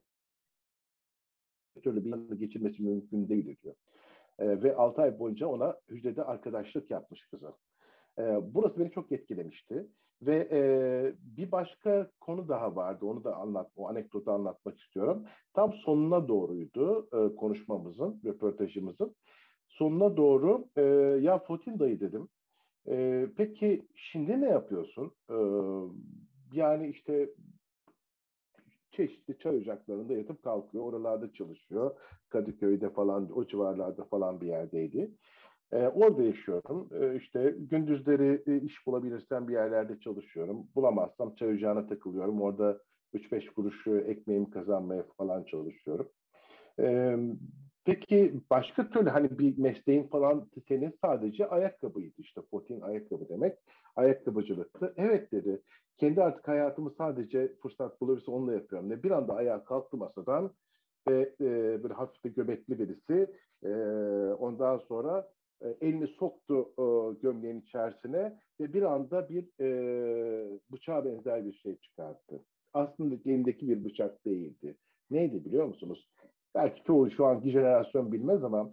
türlü 1.82 2.04
bir 2.04 2.36
geçirmesi 2.36 2.82
mümkün 2.82 3.28
değil 3.28 3.56
diyor. 3.62 3.74
E, 4.38 4.62
ve 4.62 4.76
6 4.76 5.02
ay 5.02 5.18
boyunca 5.18 5.46
ona 5.46 5.76
hücrede 5.88 6.24
arkadaşlık 6.24 6.90
yapmış 6.90 7.26
kızı. 7.26 7.52
E, 8.18 8.22
burası 8.54 8.80
beni 8.80 8.90
çok 8.90 9.12
etkilemişti. 9.12 9.86
Ve 10.22 10.48
e, 10.52 10.60
bir 11.36 11.52
başka 11.52 12.10
konu 12.20 12.48
daha 12.48 12.76
vardı. 12.76 13.06
Onu 13.06 13.24
da 13.24 13.36
anlat, 13.36 13.70
o 13.76 13.88
anekdotu 13.88 14.30
anlatmak 14.30 14.80
istiyorum. 14.80 15.24
Tam 15.54 15.72
sonuna 15.72 16.28
doğruydu 16.28 17.08
e, 17.12 17.36
konuşmamızın, 17.36 18.20
röportajımızın. 18.24 19.14
Sonuna 19.68 20.16
doğru 20.16 20.64
e, 20.76 20.82
ya 21.22 21.38
Fotin 21.38 21.78
dayı 21.78 22.00
dedim. 22.00 22.28
E, 22.88 23.26
peki 23.36 23.88
şimdi 23.94 24.40
ne 24.40 24.48
yapıyorsun? 24.48 25.12
E, 25.30 25.36
yani 26.52 26.88
işte 26.88 27.28
çeşitli 28.90 29.38
çay 29.38 29.56
ocaklarında 29.56 30.12
yatıp 30.12 30.42
kalkıyor. 30.42 30.84
Oralarda 30.84 31.32
çalışıyor. 31.32 31.96
Kadıköy'de 32.28 32.90
falan 32.90 33.38
o 33.38 33.46
civarlarda 33.46 34.04
falan 34.04 34.40
bir 34.40 34.46
yerdeydi. 34.46 35.10
E, 35.72 35.76
orada 35.76 36.22
yaşıyorum. 36.22 36.88
E, 37.00 37.16
işte 37.16 37.54
gündüzleri 37.58 38.42
e, 38.46 38.56
iş 38.60 38.86
bulabilirsem 38.86 39.48
bir 39.48 39.52
yerlerde 39.52 40.00
çalışıyorum. 40.00 40.66
Bulamazsam 40.74 41.34
çay 41.34 41.48
ocağına 41.48 41.86
takılıyorum. 41.86 42.42
Orada 42.42 42.80
3-5 43.14 43.46
kuruşu 43.46 43.98
ekmeğimi 43.98 44.50
kazanmaya 44.50 45.02
falan 45.18 45.44
çalışıyorum. 45.44 46.08
E, 46.80 47.16
peki 47.84 48.34
başka 48.50 48.88
türlü 48.90 49.10
hani 49.10 49.38
bir 49.38 49.58
mesleğin 49.58 50.08
falan 50.08 50.48
senin 50.68 50.94
sadece 51.04 51.48
ayakkabıydı 51.48 52.14
işte. 52.18 52.40
Fotin 52.50 52.80
ayakkabı 52.80 53.28
demek. 53.28 53.58
Ayakkabıcılıktı. 53.96 54.94
Evet 54.96 55.32
dedi. 55.32 55.62
Kendi 55.96 56.22
artık 56.22 56.48
hayatımı 56.48 56.90
sadece 56.98 57.52
fırsat 57.62 58.00
bulursa 58.00 58.32
onunla 58.32 58.52
yapıyorum. 58.52 58.90
Ne 58.90 59.02
bir 59.02 59.10
anda 59.10 59.34
ayağa 59.34 59.64
kalktı 59.64 59.96
masadan 59.96 60.50
ve 61.08 61.34
e, 61.40 61.84
bir 61.84 61.90
hafif 61.90 62.24
de 62.24 62.28
göbekli 62.28 62.78
birisi 62.78 63.26
e, 63.64 63.70
ondan 64.32 64.78
sonra 64.78 65.28
e, 65.62 65.76
elini 65.80 66.06
soktu 66.06 66.72
e, 66.78 67.14
gömleğin 67.22 67.60
içerisine 67.60 68.38
ve 68.60 68.72
bir 68.72 68.82
anda 68.82 69.28
bir 69.28 69.44
e, 69.60 70.58
bıçağa 70.72 71.04
benzer 71.04 71.46
bir 71.46 71.52
şey 71.52 71.76
çıkarttı. 71.76 72.42
Aslında 72.72 73.14
elindeki 73.14 73.68
bir 73.68 73.84
bıçak 73.84 74.24
değildi. 74.24 74.76
Neydi 75.10 75.44
biliyor 75.44 75.66
musunuz? 75.66 76.08
Belki 76.54 76.82
çoğu 76.82 77.10
şu 77.10 77.26
anki 77.26 77.50
jenerasyon 77.50 78.12
bilmez 78.12 78.44
ama 78.44 78.72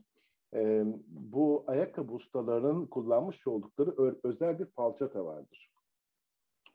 e, 0.54 0.86
bu 1.08 1.64
ayakkabı 1.68 2.14
ustalarının 2.14 2.86
kullanmış 2.86 3.48
oldukları 3.48 4.16
özel 4.24 4.60
bir 4.60 4.66
falçata 4.66 5.26
vardır. 5.26 5.70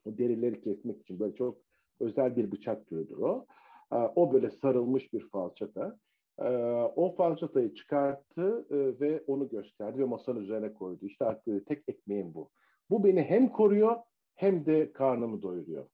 O 0.05 0.19
derileri 0.19 0.61
kesmek 0.61 1.01
için 1.01 1.21
böyle 1.21 1.35
çok 1.35 1.59
özel 2.01 2.37
bir 2.37 2.53
bıçak 2.53 2.87
türüdür 2.87 3.17
o. 3.17 3.47
E, 3.93 3.97
o 3.97 4.33
böyle 4.33 4.51
sarılmış 4.51 5.13
bir 5.13 5.29
falçata. 5.29 5.99
E, 6.39 6.49
o 6.97 7.15
falçatayı 7.15 7.75
çıkarttı 7.75 8.67
e, 8.71 9.01
ve 9.01 9.23
onu 9.27 9.49
gösterdi 9.49 9.99
ve 9.99 10.05
masanın 10.05 10.41
üzerine 10.41 10.73
koydu. 10.75 11.07
İşte 11.07 11.25
artık 11.25 11.67
tek 11.67 11.83
ekmeğim 11.89 12.35
bu. 12.35 12.51
Bu 12.91 13.05
beni 13.05 13.23
hem 13.23 13.49
koruyor 13.49 13.97
hem 14.35 14.67
de 14.67 14.93
karnımı 14.93 15.43
doyuruyor. 15.43 15.87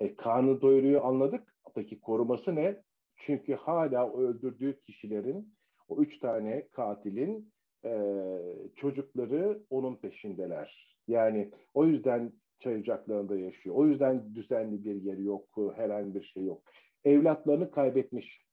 E, 0.00 0.16
karnı 0.16 0.60
doyuruyor 0.60 1.04
anladık. 1.04 1.54
Peki 1.74 2.00
koruması 2.00 2.54
ne? 2.54 2.76
Çünkü 3.16 3.54
hala 3.54 4.12
öldürdüğü 4.12 4.80
kişilerin, 4.80 5.54
o 5.88 5.96
üç 5.96 6.18
tane 6.18 6.68
katilin 6.68 7.52
e, 7.84 7.92
çocukları 8.76 9.62
onun 9.70 9.96
peşindeler. 9.96 10.96
Yani 11.08 11.50
o 11.74 11.86
yüzden 11.86 12.32
çay 12.60 12.76
ocaklarında 12.76 13.38
yaşıyor. 13.38 13.76
O 13.76 13.86
yüzden 13.86 14.34
düzenli 14.34 14.84
bir 14.84 15.02
yeri 15.02 15.22
yok, 15.22 15.48
herhangi 15.76 16.14
bir 16.14 16.22
şey 16.22 16.44
yok. 16.44 16.62
Evlatlarını 17.04 17.70
kaybetmiş, 17.70 18.43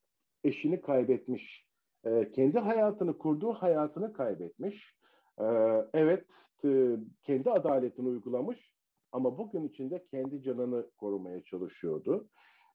eşini 0.43 0.81
kaybetmiş, 0.81 1.65
e, 2.05 2.31
kendi 2.31 2.59
hayatını, 2.59 3.17
kurduğu 3.17 3.53
hayatını 3.53 4.13
kaybetmiş. 4.13 4.95
E, 5.39 5.45
evet, 5.93 6.25
e, 6.65 6.97
kendi 7.23 7.51
adaletini 7.51 8.07
uygulamış 8.07 8.71
ama 9.11 9.37
bugün 9.37 9.67
içinde 9.67 10.05
kendi 10.11 10.43
canını 10.43 10.89
korumaya 10.97 11.43
çalışıyordu. 11.43 12.27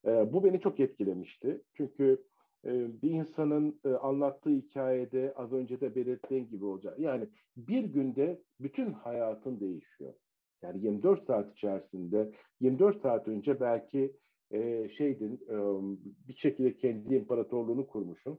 E, 0.06 0.32
bu 0.32 0.44
beni 0.44 0.60
çok 0.60 0.80
etkilemişti. 0.80 1.62
Çünkü 1.74 2.24
e, 2.64 3.02
bir 3.02 3.10
insanın 3.10 3.80
e, 3.84 3.88
anlattığı 3.88 4.50
hikayede 4.50 5.32
az 5.36 5.52
önce 5.52 5.80
de 5.80 5.94
belirttiğim 5.94 6.48
gibi 6.48 6.64
olacak. 6.64 6.98
Yani 6.98 7.28
bir 7.56 7.84
günde 7.84 8.40
bütün 8.60 8.92
hayatın 8.92 9.60
değişiyor. 9.60 10.14
Yani 10.62 10.84
24 10.84 11.26
saat 11.26 11.52
içerisinde, 11.52 12.32
24 12.60 13.02
saat 13.02 13.28
önce 13.28 13.60
belki 13.60 14.16
e, 14.52 14.88
şeydin, 14.98 15.40
e, 15.48 15.56
bir 16.28 16.36
şekilde 16.36 16.76
kendi 16.76 17.14
imparatorluğunu 17.14 17.86
kurmuşsun. 17.86 18.38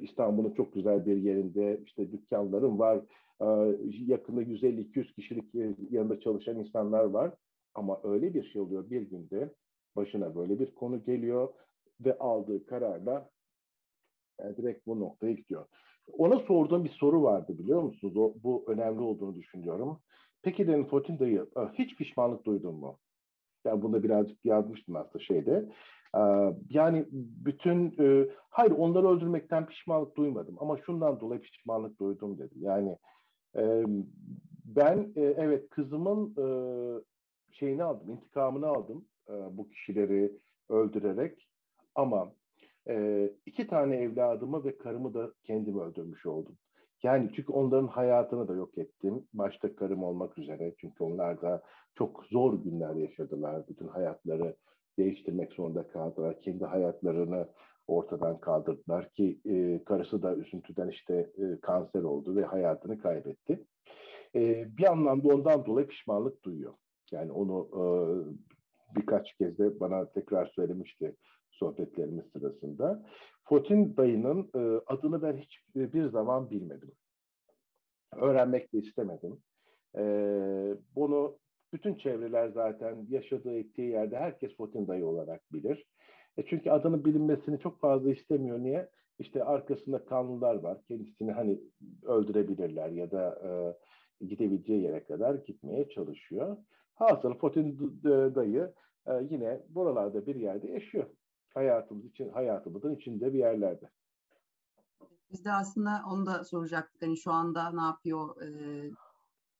İstanbul'un 0.00 0.54
çok 0.54 0.74
güzel 0.74 1.06
bir 1.06 1.16
yerinde 1.16 1.80
işte 1.86 2.12
dükkanların 2.12 2.78
var, 2.78 3.00
e, 3.40 3.46
yakında 4.06 4.42
150-200 4.42 5.14
kişilik 5.14 5.54
e, 5.54 5.74
yanında 5.90 6.20
çalışan 6.20 6.58
insanlar 6.58 7.04
var. 7.04 7.34
Ama 7.74 8.00
öyle 8.04 8.34
bir 8.34 8.50
şey 8.50 8.62
oluyor 8.62 8.90
bir 8.90 9.02
günde 9.02 9.54
başına 9.96 10.34
böyle 10.34 10.58
bir 10.58 10.74
konu 10.74 11.04
geliyor 11.04 11.48
ve 12.00 12.18
aldığı 12.18 12.66
kararla 12.66 13.30
yani 14.40 14.56
direkt 14.56 14.86
bu 14.86 15.00
noktaya 15.00 15.32
gidiyor. 15.32 15.66
Ona 16.12 16.38
sorduğum 16.38 16.84
bir 16.84 16.90
soru 16.90 17.22
vardı 17.22 17.58
biliyor 17.58 17.82
musunuz? 17.82 18.16
O, 18.16 18.34
bu 18.42 18.64
önemli 18.66 19.00
olduğunu 19.00 19.34
düşünüyorum. 19.34 20.00
Peki 20.42 20.66
dedim 20.66 20.86
Fotin 20.86 21.18
dayı 21.18 21.46
e, 21.56 21.60
hiç 21.60 21.96
pişmanlık 21.96 22.44
duydun 22.44 22.74
mu? 22.74 22.98
Yani 23.64 23.82
bunda 23.82 24.02
birazcık 24.02 24.44
yazmıştım 24.44 24.96
aslında 24.96 25.24
şeyde. 25.24 25.68
E, 26.16 26.20
yani 26.70 27.06
bütün, 27.12 27.94
e, 28.00 28.28
hayır 28.50 28.70
onları 28.70 29.08
öldürmekten 29.08 29.66
pişmanlık 29.66 30.16
duymadım 30.16 30.56
ama 30.58 30.78
şundan 30.86 31.20
dolayı 31.20 31.40
pişmanlık 31.40 32.00
duydum 32.00 32.38
dedi. 32.38 32.54
Yani 32.56 32.98
ben 34.64 35.12
evet 35.16 35.68
kızımın 35.70 36.34
şeyini 37.52 37.82
aldım, 37.84 38.10
intikamını 38.10 38.66
aldım 38.66 39.04
bu 39.50 39.68
kişileri 39.68 40.32
öldürerek 40.68 41.48
ama 41.94 42.32
iki 43.46 43.66
tane 43.66 43.96
evladımı 43.96 44.64
ve 44.64 44.78
karımı 44.78 45.14
da 45.14 45.32
kendim 45.44 45.80
öldürmüş 45.80 46.26
oldum. 46.26 46.56
Yani 47.04 47.30
çünkü 47.36 47.52
onların 47.52 47.86
hayatını 47.86 48.48
da 48.48 48.54
yok 48.54 48.78
ettim. 48.78 49.24
Başta 49.34 49.76
karım 49.76 50.04
olmak 50.04 50.38
üzere. 50.38 50.74
Çünkü 50.80 51.04
onlar 51.04 51.42
da 51.42 51.62
çok 51.94 52.24
zor 52.30 52.54
günler 52.62 52.94
yaşadılar. 52.94 53.68
Bütün 53.68 53.88
hayatları 53.88 54.56
değiştirmek 54.98 55.52
zorunda 55.52 55.88
kaldılar. 55.88 56.40
Kendi 56.40 56.64
hayatlarını 56.64 57.48
ortadan 57.86 58.40
kaldırdılar 58.40 59.10
ki 59.10 59.40
e, 59.44 59.84
karısı 59.84 60.22
da 60.22 60.36
üzüntüden 60.36 60.88
işte 60.88 61.30
e, 61.38 61.60
kanser 61.60 62.02
oldu 62.02 62.36
ve 62.36 62.44
hayatını 62.44 63.00
kaybetti. 63.00 63.64
E, 64.34 64.66
bir 64.76 64.92
anlamda 64.92 65.28
ondan 65.34 65.66
dolayı 65.66 65.86
pişmanlık 65.86 66.44
duyuyor. 66.44 66.74
Yani 67.12 67.32
onu 67.32 67.68
e, 67.72 67.82
birkaç 68.96 69.34
kez 69.34 69.58
de 69.58 69.80
bana 69.80 70.10
tekrar 70.10 70.46
söylemişti 70.46 71.14
sohbetlerimiz 71.50 72.24
sırasında. 72.32 73.06
Fotin 73.44 73.96
dayının 73.96 74.50
e, 74.54 74.80
adını 74.86 75.22
ben 75.22 75.36
hiç 75.36 75.58
bir 75.74 76.10
zaman 76.10 76.50
bilmedim. 76.50 76.92
Öğrenmek 78.16 78.72
de 78.72 78.78
istemedim. 78.78 79.38
E, 79.96 80.02
bunu 80.96 81.38
bütün 81.72 81.94
çevreler 81.94 82.48
zaten 82.48 83.06
yaşadığı 83.08 83.58
ettiği 83.58 83.90
yerde 83.90 84.16
herkes 84.16 84.56
Fotin 84.56 84.88
dayı 84.88 85.06
olarak 85.06 85.52
bilir. 85.52 85.86
E 86.36 86.42
çünkü 86.46 86.70
adının 86.70 87.04
bilinmesini 87.04 87.58
çok 87.58 87.80
fazla 87.80 88.10
istemiyor. 88.10 88.58
Niye? 88.58 88.88
İşte 89.18 89.44
arkasında 89.44 90.04
kanunlar 90.04 90.54
var. 90.54 90.78
Kendisini 90.88 91.32
hani 91.32 91.60
öldürebilirler 92.02 92.88
ya 92.88 93.10
da 93.10 93.40
e, 93.44 93.50
gidebileceği 94.20 94.82
yere 94.82 95.04
kadar 95.04 95.34
gitmeye 95.34 95.88
çalışıyor. 95.88 96.56
Hasıl 96.94 97.34
Fotin 97.34 98.00
dayı 98.34 98.72
e, 99.06 99.12
yine 99.30 99.60
buralarda 99.68 100.26
bir 100.26 100.34
yerde 100.34 100.68
yaşıyor 100.68 101.06
hayatımız 101.54 102.04
için 102.04 102.28
hayatımızın 102.28 102.94
içinde 102.94 103.32
bir 103.32 103.38
yerlerde. 103.38 103.90
Biz 105.30 105.44
de 105.44 105.52
aslında 105.52 106.02
onu 106.10 106.26
da 106.26 106.44
soracaktık. 106.44 107.02
Hani 107.02 107.16
şu 107.16 107.32
anda 107.32 107.72
ne 107.72 107.80
yapıyor? 107.80 108.42
E, 108.42 108.48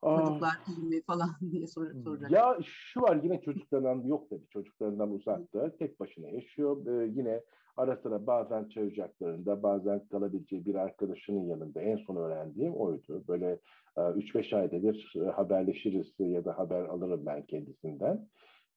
çocuklar 0.02 0.58
iyi 0.68 0.88
mi 0.88 1.02
falan 1.02 1.30
diye 1.50 1.66
sor, 1.66 1.86
soracaktık. 2.04 2.38
Ya 2.38 2.58
şu 2.64 3.00
var 3.00 3.20
yine 3.22 3.40
çocuklarından 3.40 4.02
yok 4.02 4.30
tabii. 4.30 4.48
Çocuklarından 4.50 5.10
uzakta. 5.10 5.76
Tek 5.76 6.00
başına 6.00 6.28
yaşıyor. 6.28 6.86
E, 6.86 7.06
yine 7.06 7.40
ara 7.76 7.96
sıra 7.96 8.26
bazen 8.26 8.68
çay 8.68 8.86
ocaklarında 8.86 9.62
bazen 9.62 10.06
kalabileceği 10.06 10.66
bir 10.66 10.74
arkadaşının 10.74 11.44
yanında 11.44 11.80
en 11.80 11.96
son 11.96 12.16
öğrendiğim 12.16 12.74
oydu. 12.74 13.24
Böyle 13.28 13.58
3-5 13.96 14.56
ayda 14.56 14.82
bir 14.82 15.12
e, 15.16 15.30
haberleşiriz 15.30 16.06
ya 16.18 16.44
da 16.44 16.58
haber 16.58 16.84
alırım 16.84 17.26
ben 17.26 17.46
kendisinden. 17.46 18.28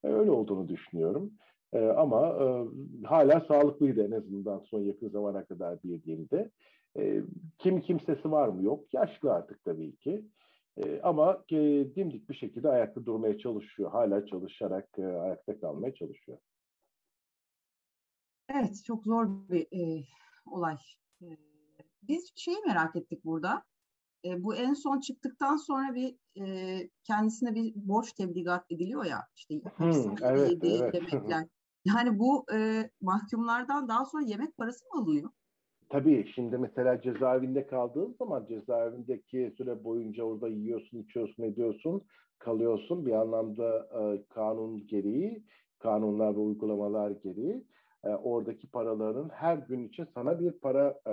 E, 0.04 0.08
öyle 0.08 0.32
olduğunu 0.32 0.70
düşünüyorum. 0.70 1.34
E, 1.74 1.86
ama 1.86 2.28
e, 2.28 2.46
hala 3.08 3.42
sağlıklıydı 3.48 4.08
en 4.08 4.12
azından 4.12 4.60
son 4.60 4.82
yakın 4.82 5.10
zamana 5.10 5.46
kadar 5.46 5.84
bildiğimde. 5.84 6.52
E, 6.98 7.22
kim 7.58 7.82
kimsesi 7.82 8.32
var 8.32 8.48
mı 8.48 8.64
yok. 8.64 8.94
Yaşlı 8.94 9.34
artık 9.34 9.64
tabii 9.64 9.96
ki. 9.96 10.26
E, 10.78 11.02
ama 11.02 11.44
e, 11.52 11.58
dimdik 11.96 12.30
bir 12.30 12.36
şekilde 12.36 12.70
ayakta 12.70 13.06
durmaya 13.06 13.38
çalışıyor. 13.38 13.92
Hala 13.92 14.26
çalışarak 14.26 14.90
e, 14.98 15.06
ayakta 15.06 15.60
kalmaya 15.60 15.94
çalışıyor. 15.94 16.38
Evet, 18.50 18.84
çok 18.86 19.04
zor 19.04 19.28
bir 19.50 19.62
e, 19.62 20.04
olay. 20.52 20.78
E, 21.22 21.28
biz 22.04 22.32
şeyi 22.36 22.58
merak 22.68 22.96
ettik 22.96 23.26
burada. 23.26 23.64
E, 24.26 24.44
bu 24.44 24.56
en 24.56 24.74
son 24.74 25.00
çıktıktan 25.00 25.58
sonra 25.58 25.96
bir 25.96 26.16
e, 26.42 26.90
kendisine 27.04 27.56
bir 27.56 27.74
borç 27.76 28.14
tebligat 28.14 28.72
ediliyor 28.72 29.06
ya 29.06 29.20
işte 29.36 29.56
hmm, 29.78 30.16
evet, 30.22 30.52
yediği 30.52 30.80
evet. 30.82 30.94
yemekler. 30.94 31.46
Yani 31.86 32.20
bu 32.20 32.46
e, 32.54 32.90
mahkumlardan 33.02 33.88
daha 33.88 34.06
sonra 34.06 34.24
yemek 34.24 34.58
parası 34.58 34.86
mı 34.86 35.02
alıyor? 35.02 35.30
Tabii 35.90 36.32
şimdi 36.36 36.58
mesela 36.58 37.02
cezaevinde 37.02 37.68
kaldığın 37.68 38.16
zaman 38.20 38.46
cezaevindeki 38.46 39.54
süre 39.58 39.84
boyunca 39.84 40.24
orada 40.24 40.48
yiyorsun, 40.48 40.98
içiyorsun, 40.98 41.44
ediyorsun, 41.44 42.02
kalıyorsun. 42.40 43.06
Bir 43.06 43.12
anlamda 43.12 43.90
e, 44.02 44.24
kanun 44.30 44.88
gereği, 44.88 45.44
kanunlar 45.80 46.36
ve 46.36 46.40
uygulamalar 46.40 47.12
gereği 47.12 47.64
e, 48.04 48.10
oradaki 48.10 48.68
paraların 48.68 49.30
her 49.30 49.58
gün 49.58 49.88
için 49.88 50.08
sana 50.14 50.40
bir 50.40 50.52
para 50.52 51.00
e, 51.08 51.12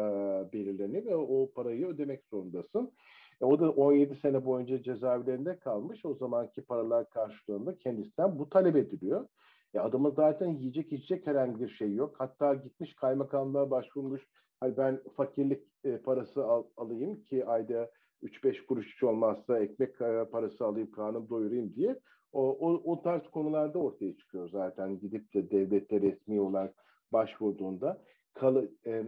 belirleniyor 0.53 1.05
ve 1.05 1.17
o 1.17 1.51
parayı 1.55 1.87
ödemek 1.87 2.25
zorundasın. 2.31 2.93
E, 3.41 3.45
o 3.45 3.61
da 3.61 3.71
17 3.71 4.19
sene 4.23 4.45
boyunca 4.45 4.83
cezaevlerinde 4.83 5.59
kalmış. 5.59 6.05
O 6.05 6.15
zamanki 6.15 6.63
paralar 6.63 7.11
karşılığında 7.11 7.79
kendisinden 7.79 8.39
bu 8.39 8.49
talep 8.49 8.77
ediliyor. 8.77 9.29
E, 9.75 9.79
adamın 9.79 10.11
zaten 10.11 10.49
yiyecek 10.49 10.93
içecek 10.93 11.27
herhangi 11.27 11.61
bir 11.61 11.69
şey 11.69 11.95
yok. 11.95 12.15
Hatta 12.19 12.55
gitmiş 12.55 12.95
kaymakamlığa 12.95 13.71
başvurmuş. 13.71 14.23
Hani 14.61 14.77
ben 14.77 15.01
fakirlik 15.17 15.63
e, 15.85 15.99
parası 15.99 16.45
al, 16.45 16.65
alayım 16.77 17.23
ki 17.23 17.47
ayda 17.47 17.91
3-5 18.23 18.67
kuruş 18.67 18.95
hiç 18.95 19.03
olmazsa 19.03 19.59
ekmek 19.59 20.01
e, 20.01 20.25
parası 20.33 20.65
alayım, 20.65 20.91
karnım 20.91 21.29
doyurayım 21.29 21.75
diye. 21.75 22.01
O, 22.35 22.57
o, 22.61 22.93
o 22.93 23.03
tarz 23.03 23.23
konularda 23.23 23.79
ortaya 23.79 24.17
çıkıyor 24.17 24.49
zaten 24.49 25.01
gidip 25.01 25.35
de 25.35 25.51
devlette 25.51 26.01
resmi 26.01 26.41
olarak 26.41 26.75
başvurduğunda. 27.13 28.03
Kalı, 28.35 28.69
e, 28.87 29.05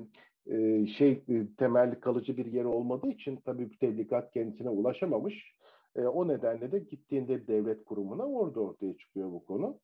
e, 0.46 0.86
şey 0.86 1.22
e, 1.28 1.46
temelli 1.58 2.00
kalıcı 2.00 2.36
bir 2.36 2.46
yer 2.46 2.64
olmadığı 2.64 3.08
için 3.08 3.36
tabii 3.36 3.70
bu 3.70 3.78
tebligat 3.78 4.32
kendisine 4.32 4.68
ulaşamamış. 4.68 5.54
E, 5.96 6.02
o 6.02 6.28
nedenle 6.28 6.72
de 6.72 6.78
gittiğinde 6.78 7.46
devlet 7.46 7.84
kurumuna 7.84 8.26
orada 8.26 8.60
ortaya 8.60 8.96
çıkıyor 8.96 9.32
bu 9.32 9.44
konu. 9.44 9.78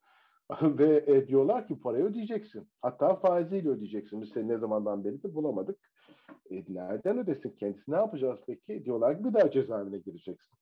Ve 0.63 1.05
e, 1.07 1.29
diyorlar 1.29 1.69
ki 1.69 1.81
parayı 1.81 2.05
ödeyeceksin. 2.05 2.69
Hatta 2.81 3.17
faiziyle 3.17 3.69
ödeyeceksin. 3.69 4.23
Biz 4.23 4.29
seni 4.29 4.49
ne 4.49 4.59
zamandan 4.59 5.05
beri 5.05 5.23
de 5.23 5.35
bulamadık. 5.35 5.79
E, 6.51 6.65
nereden 6.69 7.19
ödesin 7.19 7.51
kendisi? 7.51 7.93
Ne 7.93 7.97
yapacağız 7.97 8.41
peki? 8.47 8.85
Diyorlar 8.85 9.19
ki 9.19 9.25
bir 9.25 9.35
daha 9.35 9.51
cezaevine 9.51 9.99
gireceksin. 9.99 10.57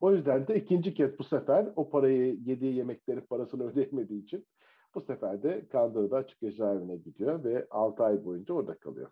O 0.00 0.12
yüzden 0.12 0.46
de 0.46 0.56
ikinci 0.56 0.94
kez 0.94 1.18
bu 1.18 1.24
sefer 1.24 1.72
o 1.76 1.90
parayı 1.90 2.38
yediği 2.44 2.74
yemeklerin 2.74 3.20
parasını 3.20 3.64
ödeyemediği 3.70 4.22
için 4.22 4.46
bu 4.94 5.00
sefer 5.00 5.42
de 5.42 5.68
Kandıra'da 5.72 6.16
açık 6.16 6.40
cezaevine 6.40 6.96
gidiyor 6.96 7.44
ve 7.44 7.66
6 7.70 8.04
ay 8.04 8.24
boyunca 8.24 8.54
orada 8.54 8.78
kalıyor. 8.78 9.10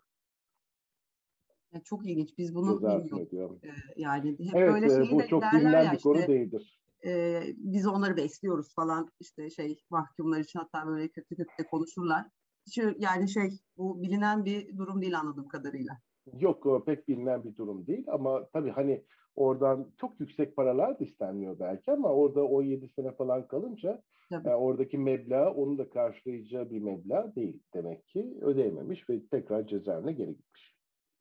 Ya 1.71 1.81
çok 1.83 2.05
ilginç. 2.05 2.37
Biz 2.37 2.55
bunu 2.55 2.81
bilmiyorduk. 2.81 3.63
Ee, 3.63 3.69
yani 3.95 4.31
hep 4.31 4.55
evet, 4.55 4.73
böyle 4.73 4.93
e, 4.93 5.11
bu 5.11 5.27
çok 5.27 5.43
bilinen 5.53 5.93
bir 5.93 5.99
konu 5.99 6.27
değildir. 6.27 6.79
E, 7.05 7.41
biz 7.57 7.87
onları 7.87 8.17
besliyoruz 8.17 8.75
falan 8.75 9.11
işte 9.19 9.49
şey 9.49 9.79
mahkumlar 9.89 10.39
için 10.39 10.59
hatta 10.59 10.87
böyle 10.87 11.07
kötü 11.07 11.35
kötü 11.35 11.51
de 11.59 11.67
konuşurlar. 11.67 12.25
Hiç, 12.67 12.79
yani 12.99 13.29
şey 13.29 13.49
bu 13.77 14.01
bilinen 14.01 14.45
bir 14.45 14.77
durum 14.77 15.01
değil 15.01 15.19
anladığım 15.19 15.47
kadarıyla. 15.47 15.93
Yok 16.39 16.85
pek 16.85 17.07
bilinen 17.07 17.43
bir 17.43 17.55
durum 17.55 17.87
değil 17.87 18.05
ama 18.07 18.47
tabii 18.53 18.69
hani 18.69 19.03
oradan 19.35 19.91
çok 19.97 20.19
yüksek 20.19 20.55
paralar 20.55 20.99
da 20.99 21.03
istenmiyor 21.03 21.59
belki 21.59 21.91
ama 21.91 22.09
orada 22.09 22.43
17 22.43 22.87
sene 22.87 23.11
falan 23.11 23.47
kalınca 23.47 24.01
e, 24.45 24.49
oradaki 24.49 24.97
meblağ 24.97 25.53
onu 25.53 25.77
da 25.77 25.89
karşılayacağı 25.89 26.69
bir 26.69 26.79
meblağ 26.79 27.35
değil 27.35 27.63
demek 27.73 28.07
ki 28.07 28.37
ödeyememiş 28.41 29.09
ve 29.09 29.27
tekrar 29.27 29.67
cezaevine 29.67 30.13
geri 30.13 30.37
gitmiş. 30.37 30.75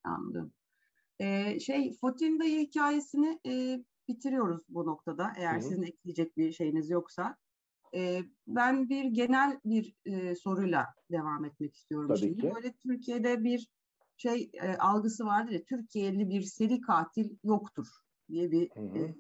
Anladım. 0.05 0.53
Ee, 1.21 1.61
şey 1.61 1.97
Fotin 2.01 2.41
dayı 2.41 2.61
hikayesini 2.61 3.41
e, 3.47 3.85
bitiriyoruz 4.09 4.63
bu 4.69 4.87
noktada 4.87 5.33
eğer 5.37 5.53
Hı-hı. 5.53 5.63
sizin 5.63 5.83
ekleyecek 5.83 6.37
bir 6.37 6.53
şeyiniz 6.53 6.91
yoksa. 6.91 7.37
E, 7.95 8.21
ben 8.47 8.89
bir 8.89 9.05
genel 9.05 9.61
bir 9.65 9.95
e, 10.07 10.35
soruyla 10.35 10.87
devam 11.11 11.45
etmek 11.45 11.75
istiyorum 11.75 12.09
Tabii 12.09 12.19
şimdi. 12.19 12.41
Ki. 12.41 12.53
Böyle 12.55 12.73
Türkiye'de 12.73 13.45
bir 13.45 13.69
şey 14.19 14.51
e, 14.63 14.77
algısı 14.77 15.27
vardır 15.27 15.53
ya 15.53 15.65
Türkiye'li 15.65 16.29
bir 16.29 16.43
seri 16.43 16.81
katil 16.81 17.37
yoktur 17.45 17.87
diye 18.29 18.51
bir 18.51 18.71
e, 18.77 19.15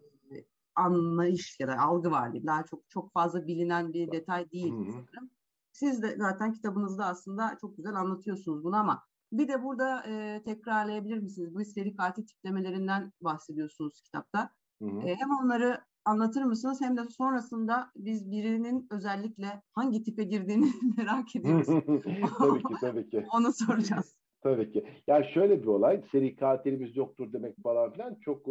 anlayış 0.74 1.60
ya 1.60 1.68
da 1.68 1.78
algı 1.78 2.10
var 2.10 2.32
diyeyim. 2.32 2.46
Daha 2.46 2.64
çok 2.64 2.90
çok 2.90 3.12
fazla 3.12 3.46
bilinen 3.46 3.92
bir 3.92 4.12
detay 4.12 4.50
değil 4.50 4.74
sanırım. 4.86 5.30
Siz 5.72 6.02
de 6.02 6.16
zaten 6.18 6.52
kitabınızda 6.52 7.06
aslında 7.06 7.58
çok 7.60 7.76
güzel 7.76 7.94
anlatıyorsunuz 7.94 8.64
bunu 8.64 8.76
ama 8.76 9.02
bir 9.32 9.48
de 9.48 9.62
burada 9.64 10.02
e, 10.06 10.42
tekrarlayabilir 10.44 11.18
misiniz? 11.18 11.54
Bu 11.54 11.64
seri 11.64 11.96
katil 11.96 12.26
tiplemelerinden 12.26 13.12
bahsediyorsunuz 13.20 14.02
kitapta. 14.02 14.50
Hı 14.82 14.88
hı. 14.88 15.00
E, 15.00 15.14
hem 15.14 15.30
onları 15.42 15.80
anlatır 16.04 16.42
mısınız 16.42 16.80
hem 16.80 16.96
de 16.96 17.04
sonrasında 17.04 17.90
biz 17.96 18.30
birinin 18.30 18.86
özellikle 18.90 19.62
hangi 19.72 20.02
tipe 20.02 20.24
girdiğini 20.24 20.72
merak 20.96 21.36
ediyoruz. 21.36 21.66
tabii 22.38 22.62
ki 22.62 22.74
tabii 22.80 23.10
ki. 23.10 23.26
Onu 23.32 23.52
soracağız. 23.52 24.17
Tabii 24.42 24.72
ki. 24.72 24.84
Ya 25.06 25.24
şöyle 25.24 25.62
bir 25.62 25.66
olay, 25.66 26.02
seri 26.12 26.36
katilimiz 26.36 26.96
yoktur 26.96 27.32
demek 27.32 27.62
falan 27.62 27.92
filan 27.92 28.14
çok 28.14 28.48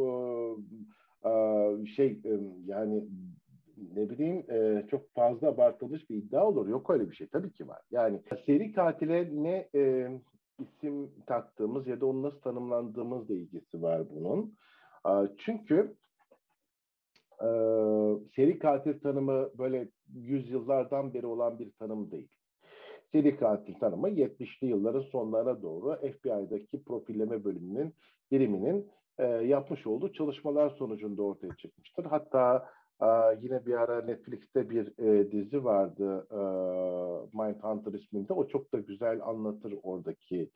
e, 1.25 1.85
şey 1.95 2.07
e, 2.25 2.39
yani 2.65 3.03
ne 3.95 4.09
bileyim 4.09 4.51
e, 4.51 4.87
çok 4.91 5.13
fazla 5.13 5.47
abartılmış 5.47 6.09
bir 6.09 6.15
iddia 6.15 6.47
olur. 6.47 6.67
Yok 6.67 6.89
öyle 6.89 7.09
bir 7.09 7.15
şey. 7.15 7.27
Tabii 7.27 7.51
ki 7.51 7.67
var. 7.67 7.81
Yani 7.91 8.21
seri 8.45 8.73
katile 8.73 9.29
ne 9.43 9.69
e, 9.75 10.11
isim 10.59 11.11
taktığımız 11.25 11.87
ya 11.87 12.01
da 12.01 12.05
onu 12.05 12.23
nasıl 12.23 12.39
tanımlandığımızla 12.39 13.33
ilgisi 13.33 13.81
var 13.81 14.03
bunun. 14.09 14.57
E, 15.07 15.11
çünkü 15.37 15.95
e, 17.41 17.47
seri 18.35 18.59
katil 18.59 18.99
tanımı 18.99 19.49
böyle 19.57 19.89
yüzyıllardan 20.15 21.13
beri 21.13 21.25
olan 21.25 21.59
bir 21.59 21.71
tanım 21.71 22.11
değil. 22.11 22.36
Seri 23.11 23.37
katil 23.37 23.73
tanımı 23.73 24.09
70'li 24.09 24.67
yılların 24.67 25.01
sonlarına 25.01 25.61
doğru 25.61 25.95
FBI'daki 25.95 26.83
profilleme 26.83 27.43
bölümünün 27.43 27.93
biriminin 28.31 28.87
e, 29.17 29.25
yapmış 29.25 29.87
olduğu 29.87 30.13
çalışmalar 30.13 30.69
sonucunda 30.69 31.23
ortaya 31.23 31.55
çıkmıştır. 31.55 32.05
Hatta 32.05 32.69
e, 33.01 33.07
yine 33.41 33.65
bir 33.65 33.73
ara 33.73 34.01
Netflix'te 34.01 34.69
bir 34.69 34.99
e, 34.99 35.31
dizi 35.31 35.63
vardı 35.63 36.27
e, 36.31 36.39
Mindhunter 37.37 37.93
isminde. 37.99 38.33
O 38.33 38.47
çok 38.47 38.73
da 38.73 38.79
güzel 38.79 39.21
anlatır 39.23 39.73
oradaki 39.83 40.49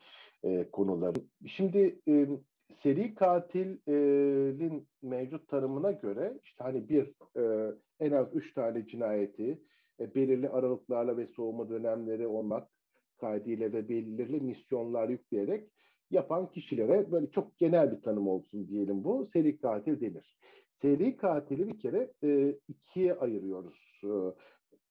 e, 0.44 0.72
konuları. 0.72 1.20
Şimdi 1.48 2.00
e, 2.08 2.28
seri 2.84 3.16
katilin 3.16 4.88
mevcut 5.02 5.48
tanımına 5.48 5.92
göre 5.92 6.34
işte 6.44 6.64
hani 6.64 6.90
bir 6.90 7.12
e, 7.38 7.72
en 8.00 8.12
az 8.12 8.28
üç 8.34 8.54
tane 8.54 8.88
cinayeti 8.88 9.60
e, 10.02 10.16
belirli 10.16 10.50
aralıklarla 10.50 11.18
ve 11.18 11.28
soğuma 11.28 11.70
dönemleri 11.70 12.28
olmak 12.28 12.68
kaydıyla 13.20 13.74
ve 13.74 13.90
belirli 13.90 14.40
misyonlar 14.40 15.10
yükleyerek 15.10 15.70
yapan 16.12 16.52
kişilere 16.52 17.12
böyle 17.12 17.32
çok 17.32 17.58
genel 17.58 17.92
bir 17.92 18.02
tanım 18.02 18.28
olsun 18.28 18.68
diyelim 18.68 19.04
bu 19.04 19.30
seri 19.34 19.58
katil 19.58 20.02
denir. 20.02 20.38
Seri 20.82 21.18
katili 21.18 21.68
bir 21.68 21.80
kere 21.80 22.12
e, 22.24 22.56
ikiye 22.68 23.14
ayırıyoruz. 23.14 24.02
E, 24.04 24.12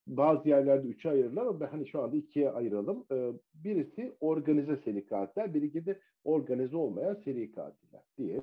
bazı 0.06 0.48
yerlerde 0.48 0.88
üçe 0.88 1.10
ayırırlar 1.10 1.46
ama 1.46 1.60
ben 1.60 1.66
hani 1.66 1.88
şu 1.88 2.02
anda 2.02 2.16
ikiye 2.16 2.50
ayıralım. 2.50 3.04
E, 3.12 3.32
birisi 3.54 4.12
organize 4.20 4.76
seri 4.76 5.06
katiller, 5.06 5.54
biri 5.54 5.86
de 5.86 5.98
organize 6.24 6.76
olmayan 6.76 7.14
seri 7.24 7.52
katiller 7.52 8.02
diye. 8.18 8.42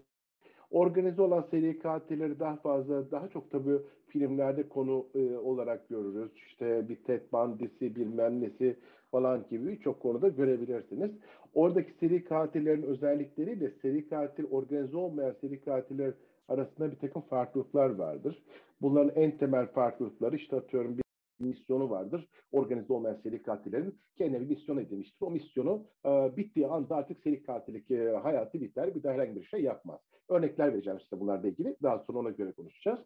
Organize 0.72 1.22
olan 1.22 1.48
seri 1.52 1.80
katilleri 1.80 2.40
daha 2.40 2.56
fazla, 2.56 3.12
daha 3.12 3.28
çok 3.28 3.52
tabii 3.52 3.78
filmlerde 4.10 4.70
konu 4.70 5.06
e, 5.16 5.38
olarak 5.38 5.90
görürüz. 5.90 6.32
İşte 6.36 6.90
bir 6.90 6.96
Ted 6.96 7.22
Bundy'si, 7.32 7.96
bilmem 7.96 8.42
nesi 8.42 8.78
falan 9.12 9.46
gibi 9.50 9.68
birçok 9.68 10.00
konuda 10.00 10.28
görebilirsiniz. 10.28 11.12
Oradaki 11.54 11.92
seri 12.00 12.24
katillerin 12.24 12.84
özellikleri 12.84 13.62
ve 13.62 13.72
seri 13.82 14.10
katil, 14.10 14.46
organize 14.52 14.98
olmayan 14.98 15.36
seri 15.42 15.62
katiller 15.62 16.14
arasında 16.48 16.92
bir 16.92 16.96
takım 16.98 17.22
farklılıklar 17.22 17.90
vardır. 17.90 18.44
Bunların 18.82 19.24
en 19.24 19.38
temel 19.38 19.68
farklılıkları 19.68 20.36
işte 20.36 20.56
atıyorum 20.56 20.98
bir 20.98 21.07
misyonu 21.40 21.90
vardır. 21.90 22.28
Organize 22.52 22.94
olmayan 22.94 23.20
seri 23.24 23.44
katillerin 23.44 24.00
kendine 24.18 24.42
bir 24.42 24.50
misyon 24.50 24.78
edinmiştir. 24.78 25.22
O 25.22 25.32
misyonu 25.32 25.84
e, 26.06 26.38
bittiği 26.38 26.68
anda 26.68 26.96
artık 26.96 27.20
seri 27.24 27.44
katillik 27.44 27.92
e, 27.92 28.10
hayatı 28.10 28.62
biter. 28.62 28.96
Bir 28.96 29.04
daha 29.04 29.14
herhangi 29.14 29.36
bir 29.36 29.46
şey 29.46 29.62
yapmaz. 29.62 30.00
Örnekler 30.30 30.74
vereceğim 30.74 31.00
size 31.00 31.22
bunlarla 31.22 31.48
ilgili. 31.48 31.76
Daha 31.84 32.00
sonra 32.00 32.20
ona 32.20 32.30
göre 32.30 32.52
konuşacağız. 32.52 33.00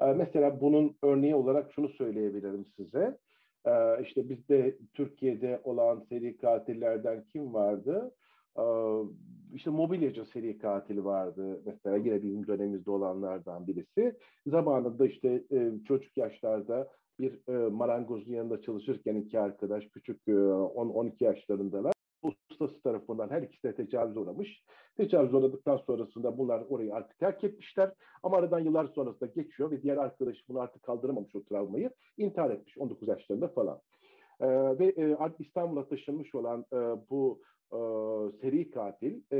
E, 0.00 0.04
mesela 0.04 0.60
bunun 0.60 0.96
örneği 1.02 1.34
olarak 1.34 1.72
şunu 1.72 1.88
söyleyebilirim 1.88 2.66
size. 2.76 3.18
E, 3.66 4.02
işte 4.02 4.28
bizde 4.28 4.78
Türkiye'de 4.94 5.60
olan 5.64 6.04
seri 6.08 6.36
katillerden 6.36 7.24
kim 7.24 7.54
vardı? 7.54 8.14
E, 8.58 8.64
işte 9.54 9.70
mobilyacı 9.70 10.24
seri 10.24 10.58
katili 10.58 11.04
vardı 11.04 11.62
mesela 11.66 11.96
yine 11.96 12.22
bizim 12.22 12.46
dönemimizde 12.46 12.90
olanlardan 12.90 13.66
birisi. 13.66 14.16
Zamanında 14.46 15.06
işte 15.06 15.42
e, 15.52 15.72
çocuk 15.88 16.16
yaşlarda 16.16 16.88
bir 17.20 17.48
e, 17.48 17.68
marangozun 17.68 18.32
yanında 18.32 18.62
çalışırken 18.62 19.16
iki 19.16 19.40
arkadaş 19.40 19.84
küçük 19.84 20.28
e, 20.28 20.32
10-12 20.32 21.24
yaşlarındalar. 21.24 21.92
ustası 22.50 22.82
tarafından 22.82 23.30
her 23.30 23.42
ikisi 23.42 23.62
de 23.62 23.74
tecavüz 23.74 24.16
uğramış. 24.16 24.62
Tecavüz 24.96 25.34
uğradıktan 25.34 25.76
sonrasında 25.76 26.38
bunlar 26.38 26.64
orayı 26.68 26.94
artık 26.94 27.18
terk 27.18 27.44
etmişler. 27.44 27.92
Ama 28.22 28.36
aradan 28.36 28.60
yıllar 28.60 28.86
sonrasında 28.86 29.30
geçiyor 29.34 29.70
ve 29.70 29.82
diğer 29.82 29.96
arkadaşı 29.96 30.40
bunu 30.48 30.60
artık 30.60 30.82
kaldıramamış 30.82 31.34
o 31.34 31.44
travmayı. 31.44 31.90
intihar 32.16 32.50
etmiş 32.50 32.78
19 32.78 33.08
yaşlarında 33.08 33.48
falan. 33.48 33.80
E, 34.40 34.46
ve 34.78 34.86
e, 34.86 35.16
İstanbul'a 35.38 35.88
taşınmış 35.88 36.34
olan 36.34 36.64
e, 36.72 36.76
bu 37.10 37.40
e, 37.72 37.78
seri 38.40 38.70
katil 38.70 39.20
e, 39.32 39.38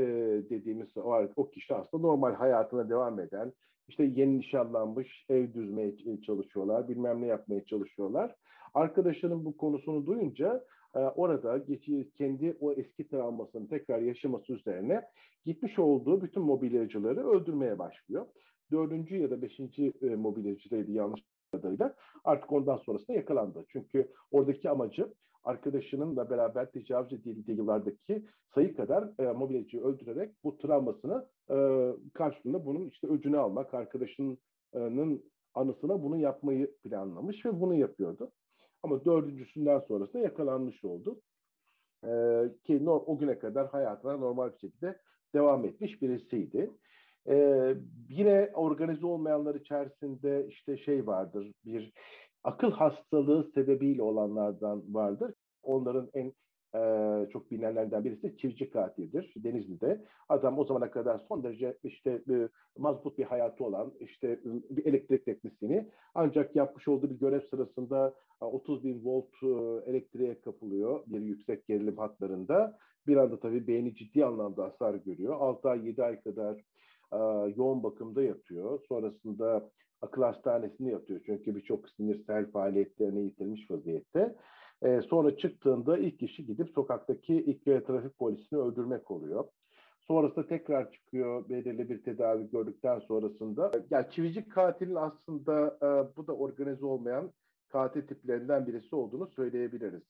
dediğimiz 0.49 0.97
o, 0.97 1.27
o 1.35 1.49
kişi 1.49 1.75
aslında 1.75 2.07
normal 2.07 2.33
hayatına 2.33 2.89
devam 2.89 3.19
eden, 3.19 3.53
işte 3.87 4.03
yeni 4.03 4.37
nişanlanmış, 4.37 5.25
ev 5.29 5.53
düzmeye 5.53 5.93
çalışıyorlar, 6.25 6.87
bilmem 6.87 7.21
ne 7.21 7.27
yapmaya 7.27 7.65
çalışıyorlar. 7.65 8.35
Arkadaşının 8.73 9.45
bu 9.45 9.57
konusunu 9.57 10.05
duyunca 10.05 10.65
e, 10.95 10.99
orada 10.99 11.57
geçi, 11.57 12.11
kendi 12.17 12.57
o 12.61 12.71
eski 12.71 13.07
travmasını 13.07 13.69
tekrar 13.69 13.99
yaşaması 13.99 14.53
üzerine 14.53 15.01
gitmiş 15.45 15.79
olduğu 15.79 16.21
bütün 16.21 16.43
mobilyacıları 16.43 17.29
öldürmeye 17.29 17.79
başlıyor. 17.79 18.25
Dördüncü 18.71 19.17
ya 19.17 19.31
da 19.31 19.41
beşinci 19.41 19.93
e, 20.01 20.15
mobilyacıdaydı 20.15 20.91
yanlış 20.91 21.21
kadarıyla 21.51 21.95
artık 22.23 22.51
ondan 22.51 22.77
sonrasında 22.77 23.13
yakalandı. 23.17 23.65
Çünkü 23.69 24.11
oradaki 24.31 24.69
amacı 24.69 25.13
arkadaşınınla 25.49 26.29
beraber 26.29 26.71
tecavüz 26.71 27.13
edildiği 27.13 27.57
yıllardaki 27.57 28.25
sayı 28.55 28.75
kadar 28.75 29.09
e, 29.19 29.31
mobilyacıyı 29.31 29.83
öldürerek 29.83 30.31
bu 30.43 30.57
travmasını 30.57 31.27
e, 31.49 31.57
karşılığında 32.13 32.65
bunun 32.65 32.89
işte 32.89 33.07
öcünü 33.07 33.37
almak, 33.37 33.73
arkadaşının 33.73 34.37
anısına 35.53 36.03
bunu 36.03 36.17
yapmayı 36.17 36.75
planlamış 36.83 37.45
ve 37.45 37.61
bunu 37.61 37.75
yapıyordu. 37.75 38.31
Ama 38.83 39.05
dördüncüsünden 39.05 39.79
sonrasında 39.79 40.19
yakalanmış 40.19 40.85
oldu. 40.85 41.21
E, 42.03 42.09
ki 42.63 42.85
no, 42.85 43.03
o 43.05 43.17
güne 43.17 43.39
kadar 43.39 43.67
hayatına 43.67 44.17
normal 44.17 44.53
bir 44.53 44.59
şekilde 44.59 44.99
devam 45.33 45.65
etmiş 45.65 46.01
birisiydi. 46.01 46.71
Ee, 47.29 47.75
yine 48.09 48.51
organize 48.53 49.05
olmayanlar 49.05 49.55
içerisinde 49.55 50.45
işte 50.49 50.77
şey 50.77 51.07
vardır, 51.07 51.51
bir 51.65 51.93
akıl 52.43 52.71
hastalığı 52.71 53.51
sebebiyle 53.53 54.01
olanlardan 54.01 54.93
vardır. 54.93 55.33
Onların 55.63 56.09
en 56.13 56.33
e, 56.75 57.29
çok 57.29 57.51
bilinenlerden 57.51 58.03
birisi 58.03 58.37
çiftçi 58.37 58.69
katildir 58.69 59.33
Denizli'de. 59.37 60.05
Adam 60.29 60.59
o 60.59 60.65
zamana 60.65 60.91
kadar 60.91 61.19
son 61.27 61.43
derece 61.43 61.77
işte 61.83 62.21
e, 62.29 62.49
mazbut 62.77 63.17
bir 63.17 63.23
hayatı 63.23 63.63
olan 63.63 63.93
işte 63.99 64.39
bir 64.69 64.85
elektrik 64.85 65.25
teknisyeni 65.25 65.89
ancak 66.15 66.55
yapmış 66.55 66.87
olduğu 66.87 67.09
bir 67.09 67.19
görev 67.19 67.41
sırasında 67.49 68.13
30 68.41 68.83
bin 68.83 69.05
volt 69.05 69.29
e, 69.43 69.47
elektriğe 69.91 70.41
kapılıyor 70.41 71.03
bir 71.07 71.21
yüksek 71.21 71.67
gerilim 71.67 71.97
hatlarında. 71.97 72.77
Bir 73.07 73.17
anda 73.17 73.39
tabii 73.39 73.67
beyni 73.67 73.95
ciddi 73.95 74.25
anlamda 74.25 74.63
hasar 74.63 74.95
görüyor. 74.95 75.35
6 75.39 75.69
ay 75.69 75.87
7 75.87 76.03
ay 76.03 76.21
kadar 76.21 76.55
e, 77.13 77.17
yoğun 77.55 77.83
bakımda 77.83 78.23
yatıyor. 78.23 78.79
Sonrasında 78.89 79.69
akıl 80.01 80.21
hastanesinde 80.21 80.91
yatıyor. 80.91 81.21
Çünkü 81.25 81.55
birçok 81.55 81.89
sinirsel 81.89 82.51
faaliyetlerini 82.51 83.21
yitirmiş 83.21 83.71
vaziyette. 83.71 84.35
E, 84.81 85.01
sonra 85.01 85.37
çıktığında 85.37 85.97
ilk 85.97 86.19
kişi 86.19 86.45
gidip 86.45 86.69
sokaktaki 86.69 87.33
ilk 87.33 87.65
trafik 87.65 88.17
polisini 88.19 88.59
öldürmek 88.59 89.11
oluyor. 89.11 89.45
Sonrasında 90.07 90.47
tekrar 90.47 90.91
çıkıyor 90.91 91.49
belirli 91.49 91.89
bir 91.89 92.03
tedavi 92.03 92.49
gördükten 92.49 92.99
sonrasında. 92.99 93.71
Yani 93.89 94.05
çivicik 94.11 94.51
katilin 94.51 94.95
aslında 94.95 95.77
e, 95.81 96.17
bu 96.17 96.27
da 96.27 96.35
organize 96.35 96.85
olmayan 96.85 97.31
katil 97.69 98.07
tiplerinden 98.07 98.67
birisi 98.67 98.95
olduğunu 98.95 99.27
söyleyebiliriz. 99.27 100.03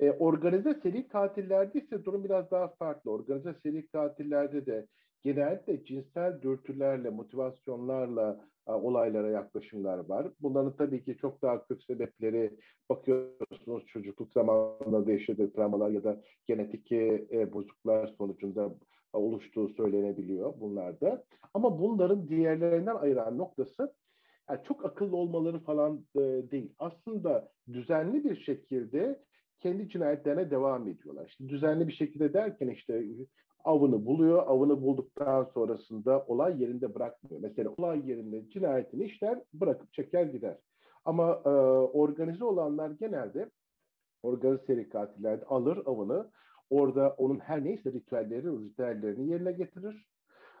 E, 0.00 0.10
organize 0.10 0.74
seri 0.74 1.08
katillerde 1.08 1.80
ise 1.80 2.04
durum 2.04 2.24
biraz 2.24 2.50
daha 2.50 2.68
farklı. 2.68 3.10
Organize 3.10 3.54
seri 3.62 3.86
katillerde 3.86 4.66
de 4.66 4.86
genellikle 5.22 5.84
cinsel 5.84 6.42
dürtülerle, 6.42 7.10
motivasyonlarla 7.10 8.40
olaylara 8.66 9.30
yaklaşımlar 9.30 9.98
var. 9.98 10.28
Bunların 10.40 10.76
tabii 10.76 11.04
ki 11.04 11.16
çok 11.20 11.42
daha 11.42 11.66
kök 11.66 11.82
sebepleri 11.82 12.50
bakıyorsunuz 12.90 13.86
çocukluk 13.86 14.32
zamanında 14.32 15.12
yaşadığı 15.12 15.52
travmalar 15.52 15.90
ya 15.90 16.04
da 16.04 16.20
genetik 16.46 16.92
e, 16.92 17.52
bozukluklar 17.52 18.06
sonucunda 18.18 18.74
oluştuğu 19.12 19.68
söylenebiliyor 19.68 20.60
bunlarda. 20.60 21.24
Ama 21.54 21.78
bunların 21.78 22.28
diğerlerinden 22.28 22.96
ayıran 22.96 23.38
noktası 23.38 23.94
yani 24.50 24.60
çok 24.68 24.84
akıllı 24.84 25.16
olmaları 25.16 25.58
falan 25.58 26.04
e, 26.16 26.20
değil. 26.20 26.72
Aslında 26.78 27.48
düzenli 27.72 28.24
bir 28.24 28.36
şekilde 28.36 29.20
kendi 29.60 29.88
cinayetlerine 29.88 30.50
devam 30.50 30.88
ediyorlar. 30.88 31.26
İşte 31.26 31.48
düzenli 31.48 31.88
bir 31.88 31.92
şekilde 31.92 32.32
derken 32.32 32.68
işte 32.68 33.04
avını 33.64 34.06
buluyor. 34.06 34.46
Avını 34.46 34.82
bulduktan 34.82 35.44
sonrasında 35.54 36.24
olay 36.28 36.62
yerinde 36.62 36.94
bırakmıyor. 36.94 37.42
Mesela 37.42 37.70
olay 37.78 38.10
yerinde 38.10 38.50
cinayetini 38.50 39.04
işler, 39.04 39.38
bırakıp 39.54 39.92
çeker 39.92 40.24
gider. 40.24 40.58
Ama 41.04 41.42
e, 41.44 41.48
organize 41.48 42.44
olanlar 42.44 42.90
genelde 42.90 43.50
organize 44.22 44.64
seri 44.66 44.88
katillerde 44.88 45.44
alır 45.44 45.82
avını. 45.86 46.30
Orada 46.70 47.14
onun 47.18 47.38
her 47.38 47.64
neyse 47.64 47.92
ritüelleri, 47.92 48.46
ritüellerini 48.46 49.30
yerine 49.30 49.52
getirir. 49.52 50.06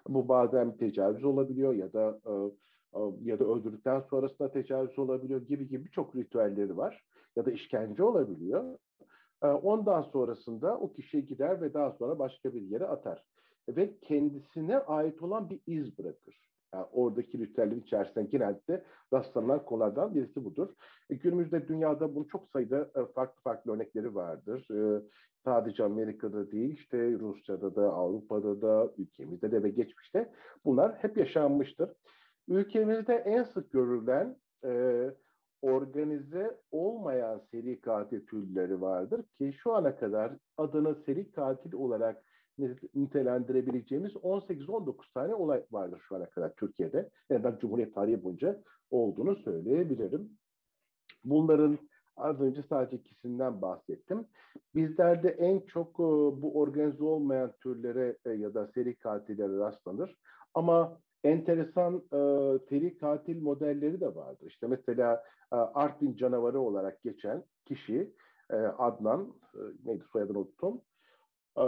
Bu 0.08 0.28
bazen 0.28 0.76
tecavüz 0.76 1.24
olabiliyor 1.24 1.74
ya 1.74 1.92
da 1.92 2.20
e, 2.26 2.32
e, 2.98 3.00
ya 3.22 3.38
da 3.38 3.44
öldürdükten 3.44 4.00
sonrasında 4.00 4.52
tecavüz 4.52 4.98
olabiliyor 4.98 5.40
gibi 5.40 5.68
gibi 5.68 5.84
birçok 5.84 6.16
ritüelleri 6.16 6.76
var. 6.76 7.04
Ya 7.36 7.46
da 7.46 7.50
işkence 7.50 8.02
olabiliyor. 8.02 8.78
Ee, 9.42 9.46
ondan 9.46 10.02
sonrasında 10.02 10.78
o 10.78 10.92
kişi 10.92 11.26
gider 11.26 11.60
ve 11.60 11.74
daha 11.74 11.92
sonra 11.92 12.18
başka 12.18 12.54
bir 12.54 12.62
yere 12.62 12.86
atar. 12.86 13.24
Ve 13.68 13.98
kendisine 14.00 14.78
ait 14.78 15.22
olan 15.22 15.50
bir 15.50 15.60
iz 15.66 15.98
bırakır. 15.98 16.44
Yani 16.74 16.86
oradaki 16.92 17.38
ritüellerin 17.38 17.80
içerisinde 17.80 18.24
genelde 18.24 18.84
rastlanan 19.12 19.64
konulardan 19.64 20.14
birisi 20.14 20.44
budur. 20.44 20.68
E, 21.10 21.14
günümüzde 21.14 21.68
dünyada 21.68 22.14
bunun 22.14 22.24
çok 22.24 22.48
sayıda 22.48 22.80
e, 22.80 23.12
farklı 23.12 23.42
farklı 23.42 23.72
örnekleri 23.72 24.14
vardır. 24.14 24.68
E, 24.70 25.02
sadece 25.44 25.84
Amerika'da 25.84 26.50
değil, 26.50 26.74
işte 26.74 27.12
Rusya'da 27.12 27.76
da, 27.76 27.92
Avrupa'da 27.92 28.62
da, 28.62 28.90
ülkemizde 28.98 29.52
de 29.52 29.62
ve 29.62 29.70
geçmişte 29.70 30.32
bunlar 30.64 30.94
hep 30.94 31.16
yaşanmıştır. 31.16 31.90
Ülkemizde 32.48 33.14
en 33.14 33.42
sık 33.42 33.72
görülen 33.72 34.36
e, 34.64 35.10
organize 35.64 36.58
olmayan 36.70 37.42
seri 37.50 37.80
katil 37.80 38.26
türleri 38.26 38.80
vardır 38.80 39.22
ki 39.22 39.54
şu 39.62 39.72
ana 39.74 39.96
kadar 39.96 40.32
adını 40.58 40.94
seri 41.06 41.32
katil 41.32 41.72
olarak 41.72 42.22
nitelendirebileceğimiz 42.94 44.12
18-19 44.12 45.12
tane 45.14 45.34
olay 45.34 45.64
vardır 45.70 46.02
şu 46.08 46.16
ana 46.16 46.26
kadar 46.26 46.54
Türkiye'de. 46.54 47.10
Yani 47.30 47.44
ben 47.44 47.58
Cumhuriyet 47.60 47.94
tarihi 47.94 48.24
boyunca 48.24 48.62
olduğunu 48.90 49.36
söyleyebilirim. 49.36 50.30
Bunların 51.24 51.78
az 52.16 52.40
önce 52.40 52.62
sadece 52.68 52.96
ikisinden 52.96 53.62
bahsettim. 53.62 54.26
Bizlerde 54.74 55.28
en 55.28 55.60
çok 55.60 55.94
e, 55.94 56.02
bu 56.42 56.60
organize 56.60 57.04
olmayan 57.04 57.52
türlere 57.62 58.16
e, 58.24 58.30
ya 58.30 58.54
da 58.54 58.66
seri 58.74 58.96
katillere 58.96 59.58
rastlanır. 59.58 60.16
Ama 60.54 60.98
enteresan 61.24 61.94
e, 61.94 62.18
seri 62.68 62.98
katil 62.98 63.42
modelleri 63.42 64.00
de 64.00 64.14
vardır. 64.14 64.46
İşte 64.46 64.66
mesela 64.66 65.24
e, 65.52 65.56
Artvin 65.56 66.16
canavarı 66.16 66.60
olarak 66.60 67.02
geçen 67.02 67.44
kişi 67.64 68.14
e, 68.50 68.56
Adnan, 68.56 69.34
e, 69.54 69.60
neydi 69.84 70.04
soyadını 70.12 70.38
unuttum. 70.38 70.80
E, 71.58 71.64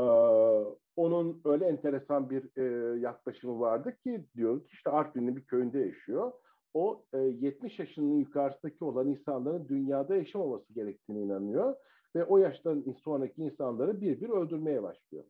onun 0.97 1.41
öyle 1.45 1.67
enteresan 1.67 2.31
bir 2.31 2.57
e, 2.57 2.99
yaklaşımı 3.01 3.61
vardı 3.61 3.97
ki 4.05 4.25
diyor 4.37 4.61
ki 4.61 4.69
işte 4.73 4.91
Artvin'in 4.91 5.37
bir 5.37 5.45
köyünde 5.45 5.79
yaşıyor. 5.79 6.33
O 6.75 7.05
e, 7.13 7.19
70 7.19 7.79
yaşının 7.79 8.19
yukarısındaki 8.19 8.85
olan 8.85 9.09
insanların 9.09 9.69
dünyada 9.69 10.17
yaşamaması 10.17 10.73
gerektiğine 10.73 11.23
inanıyor 11.23 11.75
ve 12.15 12.25
o 12.25 12.39
yaştan 12.39 12.85
sonraki 13.05 13.43
insanları 13.43 14.01
bir 14.01 14.21
bir 14.21 14.29
öldürmeye 14.29 14.83
başlıyor. 14.83 15.25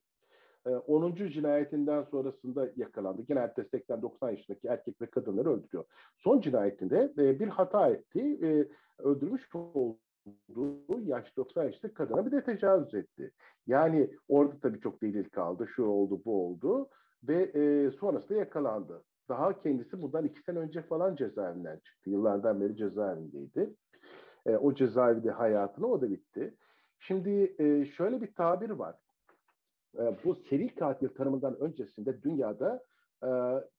10. 0.70 1.14
cinayetinden 1.14 2.02
sonrasında 2.02 2.68
yakalandı. 2.76 3.22
Genelde 3.22 3.60
80-90 3.60 4.30
yaşındaki 4.30 4.68
erkek 4.68 5.00
ve 5.00 5.06
kadınları 5.06 5.52
öldürüyor. 5.52 5.84
Son 6.18 6.40
cinayetinde 6.40 7.12
e, 7.18 7.40
bir 7.40 7.48
hata 7.48 7.88
etti 7.88 8.38
ve 8.40 8.68
öldürmüş 8.98 9.54
olduğu 9.54 11.00
yaş 11.04 11.36
90 11.36 11.64
yaşındaki 11.64 11.94
kadına 11.94 12.26
bir 12.26 12.32
de 12.32 12.44
tecavüz 12.44 12.94
etti. 12.94 13.32
Yani 13.66 14.10
orada 14.28 14.54
tabii 14.62 14.80
çok 14.80 15.02
delil 15.02 15.28
kaldı. 15.28 15.68
Şu 15.76 15.84
oldu, 15.84 16.22
bu 16.24 16.46
oldu 16.46 16.88
ve 17.28 17.42
e, 17.42 17.90
sonrasında 17.90 18.38
yakalandı. 18.38 19.02
Daha 19.28 19.58
kendisi 19.62 20.02
bundan 20.02 20.24
iki 20.24 20.42
sene 20.42 20.58
önce 20.58 20.82
falan 20.82 21.16
cezaevinden 21.16 21.78
çıktı. 21.78 22.10
Yıllardan 22.10 22.60
beri 22.60 22.76
cezaevindeydi. 22.76 23.74
E, 24.46 24.56
o 24.56 24.74
cezaevinde 24.74 25.30
hayatını 25.30 25.86
o 25.86 26.00
da 26.00 26.10
bitti. 26.10 26.54
Şimdi 26.98 27.54
e, 27.58 27.84
şöyle 27.84 28.20
bir 28.20 28.34
tabir 28.34 28.70
var 28.70 28.96
e, 29.98 30.16
bu 30.24 30.34
seri 30.50 30.74
katil 30.74 31.08
tanımından 31.08 31.60
öncesinde 31.60 32.22
dünyada 32.22 32.84
e, 33.22 33.30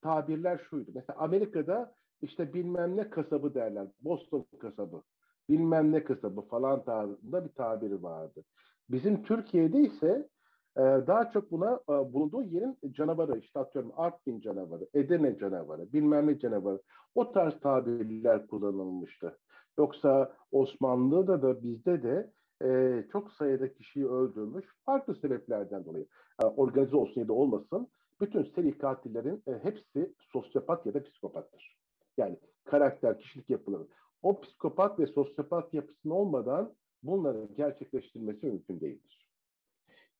tabirler 0.01 0.58
şuydu. 0.69 0.91
Mesela 0.95 1.19
Amerika'da 1.19 1.93
işte 2.21 2.53
bilmem 2.53 2.97
ne 2.97 3.10
kasabı 3.10 3.53
derler. 3.53 3.88
Boston 4.01 4.45
kasabı. 4.60 5.01
Bilmem 5.49 5.91
ne 5.91 6.03
kasabı 6.03 6.41
falan 6.41 6.84
tarzında 6.84 7.45
bir 7.45 7.49
tabiri 7.49 8.03
vardı. 8.03 8.43
Bizim 8.89 9.23
Türkiye'de 9.23 9.80
ise 9.80 10.30
Ee, 10.77 10.82
daha 10.82 11.32
çok 11.32 11.51
buna 11.51 11.80
e, 11.89 12.13
bulunduğu 12.13 12.43
yerin 12.43 12.77
canavarı, 12.91 13.39
işte 13.39 13.60
atıyorum 13.60 13.91
Artvin 13.97 14.39
canavarı, 14.41 14.88
Edirne 14.93 15.38
canavarı, 15.38 15.93
bilmem 15.93 16.27
ne 16.27 16.39
canavarı. 16.39 16.82
O 17.15 17.32
tarz 17.32 17.60
tabirler 17.60 18.47
kullanılmıştı. 18.47 19.38
Yoksa 19.77 20.34
Osmanlı'da 20.51 21.41
da 21.41 21.63
bizde 21.63 22.03
de 22.03 22.32
e, 22.63 23.04
çok 23.12 23.32
sayıda 23.32 23.74
kişiyi 23.74 24.08
öldürmüş 24.08 24.65
farklı 24.86 25.15
sebeplerden 25.15 25.86
dolayı. 25.86 26.06
E, 26.43 26.46
organize 26.46 26.96
olsun 26.96 27.22
ya 27.22 27.28
da 27.28 27.34
olmasın 27.34 27.88
bütün 28.22 28.43
seri 28.43 28.78
katillerin 28.78 29.43
e, 29.48 29.52
hepsi 29.63 30.13
sosyopat 30.20 30.86
ya 30.86 30.93
da 30.93 31.04
psikopattır. 31.04 31.78
Yani 32.17 32.38
karakter, 32.63 33.20
kişilik 33.20 33.50
yapıları. 33.50 33.88
O 34.24 34.41
psikopat 34.41 35.00
ve 35.00 35.08
sosyopat 35.08 35.74
yapısının 35.74 36.13
olmadan 36.13 36.74
bunların 37.04 37.56
gerçekleştirilmesi 37.56 38.46
mümkün 38.46 38.80
değildir. 38.80 39.28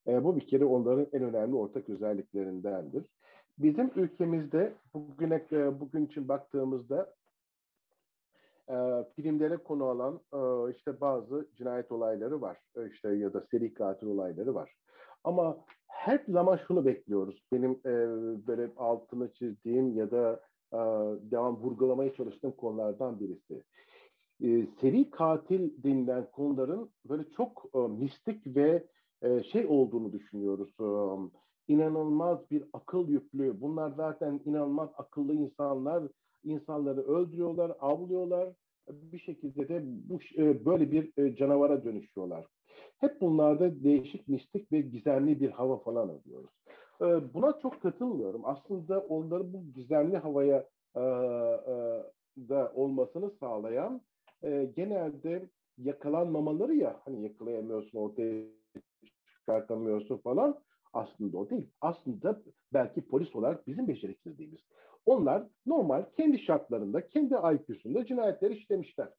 E, 0.08 0.24
bu 0.24 0.36
bir 0.36 0.48
kere 0.48 0.66
onların 0.66 1.08
en 1.14 1.24
önemli 1.24 1.56
ortak 1.56 1.90
özelliklerindendir. 1.90 3.10
Bizim 3.58 3.92
ülkemizde 3.96 4.74
bugüne 4.94 5.46
e, 5.52 5.80
bugün 5.80 6.06
için 6.06 6.28
baktığımızda 6.28 7.14
e, 8.70 9.06
filmlere 9.16 9.58
konu 9.58 9.84
alan 9.84 10.20
e, 10.34 10.72
işte 10.76 11.02
bazı 11.02 11.48
cinayet 11.58 11.92
olayları 11.92 12.42
var. 12.42 12.58
E, 12.76 12.90
işte 12.90 13.10
ya 13.10 13.34
da 13.34 13.46
seri 13.52 13.74
katil 13.74 14.08
olayları 14.08 14.56
var. 14.56 14.74
Ama 15.24 15.58
her 15.88 16.24
zaman 16.28 16.60
şunu 16.68 16.86
bekliyoruz. 16.86 17.44
Benim 17.54 17.72
e, 17.72 17.94
böyle 18.48 18.72
altını 18.78 19.34
çizdiğim 19.34 19.96
ya 19.98 20.12
da 20.12 20.40
e, 20.74 20.78
devam 21.32 21.56
vurgulamaya 21.56 22.14
çalıştığım 22.14 22.52
konulardan 22.52 23.20
birisi. 23.20 23.64
E, 24.44 24.68
seri 24.82 25.10
katil 25.10 25.84
denilen 25.84 26.32
konuların 26.32 26.90
böyle 27.10 27.24
çok 27.38 27.66
e, 27.76 27.78
mistik 27.80 28.56
ve 28.56 28.88
e, 29.22 29.44
şey 29.44 29.66
olduğunu 29.66 30.14
düşünüyoruz. 30.14 30.70
E, 30.80 30.88
inanılmaz 31.74 32.52
bir 32.52 32.64
akıl 32.74 33.08
yüklü. 33.08 33.62
Bunlar 33.62 33.92
zaten 33.98 34.42
inanılmaz 34.46 34.90
akıllı 34.98 35.34
insanlar. 35.34 36.04
İnsanları 36.44 37.02
öldürüyorlar, 37.02 37.72
avlıyorlar. 37.80 38.50
Bir 38.90 39.20
şekilde 39.20 39.70
de 39.70 39.82
bu 39.84 40.20
e, 40.38 40.66
böyle 40.66 40.92
bir 40.92 41.12
e, 41.18 41.36
canavara 41.36 41.84
dönüşüyorlar. 41.84 42.46
Hep 42.98 43.22
bunlarda 43.22 43.84
değişik, 43.84 44.28
mistik 44.28 44.72
ve 44.72 44.82
gizemli 44.82 45.42
bir 45.42 45.50
hava 45.50 45.78
falan 45.78 46.10
arıyoruz. 46.10 46.52
E, 47.02 47.34
buna 47.34 47.60
çok 47.62 47.82
katılmıyorum. 47.82 48.42
Aslında 48.46 49.00
onları 49.00 49.54
bu 49.54 49.64
gizemli 49.76 50.18
havaya 50.18 50.68
da 52.38 52.72
olmasını 52.76 53.32
sağlayan 53.40 54.02
genelde 54.76 55.50
yakalanmamaları 55.78 56.76
ya 56.76 57.00
hani 57.06 57.24
yakalayamıyorsun 57.24 57.98
ortaya 57.98 58.44
çıkartamıyorsun 59.40 60.18
falan 60.18 60.60
aslında 60.94 61.38
o 61.38 61.50
değil. 61.50 61.70
Aslında 61.82 62.42
belki 62.74 63.02
polis 63.02 63.36
olarak 63.36 63.68
bizim 63.68 63.88
beceriksizliğimiz. 63.88 64.60
Onlar 65.08 65.44
normal 65.66 66.06
kendi 66.18 66.40
şartlarında, 66.40 67.08
kendi 67.08 67.34
IQ'sunda 67.34 68.06
cinayetleri 68.06 68.54
işlemişler. 68.54 69.10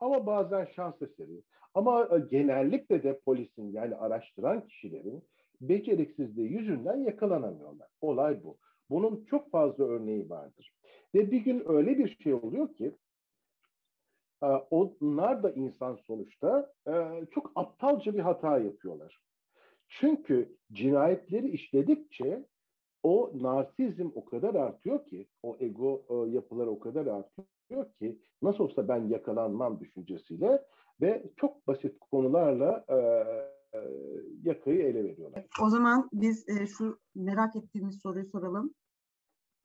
Ama 0.00 0.26
bazen 0.26 0.64
şans 0.64 1.02
eseri. 1.02 1.42
Ama 1.74 2.08
e, 2.12 2.18
genellikle 2.30 3.02
de 3.02 3.20
polisin 3.20 3.72
yani 3.72 3.96
araştıran 3.96 4.66
kişilerin 4.66 5.22
beceriksizliği 5.60 6.52
yüzünden 6.52 6.96
yakalanamıyorlar. 6.96 7.88
Olay 8.00 8.44
bu. 8.44 8.56
Bunun 8.90 9.24
çok 9.24 9.50
fazla 9.50 9.84
örneği 9.84 10.30
vardır. 10.30 10.72
Ve 11.14 11.30
bir 11.30 11.40
gün 11.40 11.62
öyle 11.66 11.98
bir 11.98 12.16
şey 12.22 12.34
oluyor 12.34 12.74
ki 12.74 12.92
e, 14.42 14.46
onlar 14.46 15.42
da 15.42 15.50
insan 15.50 15.98
sonuçta 16.06 16.72
e, 16.88 16.92
çok 17.34 17.52
aptalca 17.54 18.14
bir 18.14 18.20
hata 18.20 18.58
yapıyorlar. 18.58 19.20
Çünkü 19.88 20.56
cinayetleri 20.72 21.48
işledikçe 21.48 22.44
o 23.02 23.32
narsizm 23.34 24.08
o 24.14 24.24
kadar 24.24 24.54
artıyor 24.54 25.06
ki, 25.06 25.26
o 25.42 25.56
ego 25.60 26.02
yapıları 26.30 26.70
o 26.70 26.78
kadar 26.78 27.06
artıyor 27.06 27.92
ki 27.98 28.18
nasıl 28.42 28.64
olsa 28.64 28.88
ben 28.88 29.08
yakalanmam 29.08 29.80
düşüncesiyle 29.80 30.62
ve 31.00 31.30
çok 31.36 31.66
basit 31.66 31.98
konularla 32.10 32.84
e, 32.88 32.94
e, 33.78 33.80
yakayı 34.42 34.82
ele 34.82 35.04
veriyorlar. 35.04 35.46
O 35.62 35.68
zaman 35.70 36.08
biz 36.12 36.48
e, 36.48 36.66
şu 36.66 36.98
merak 37.14 37.56
ettiğimiz 37.56 38.00
soruyu 38.00 38.26
soralım. 38.26 38.74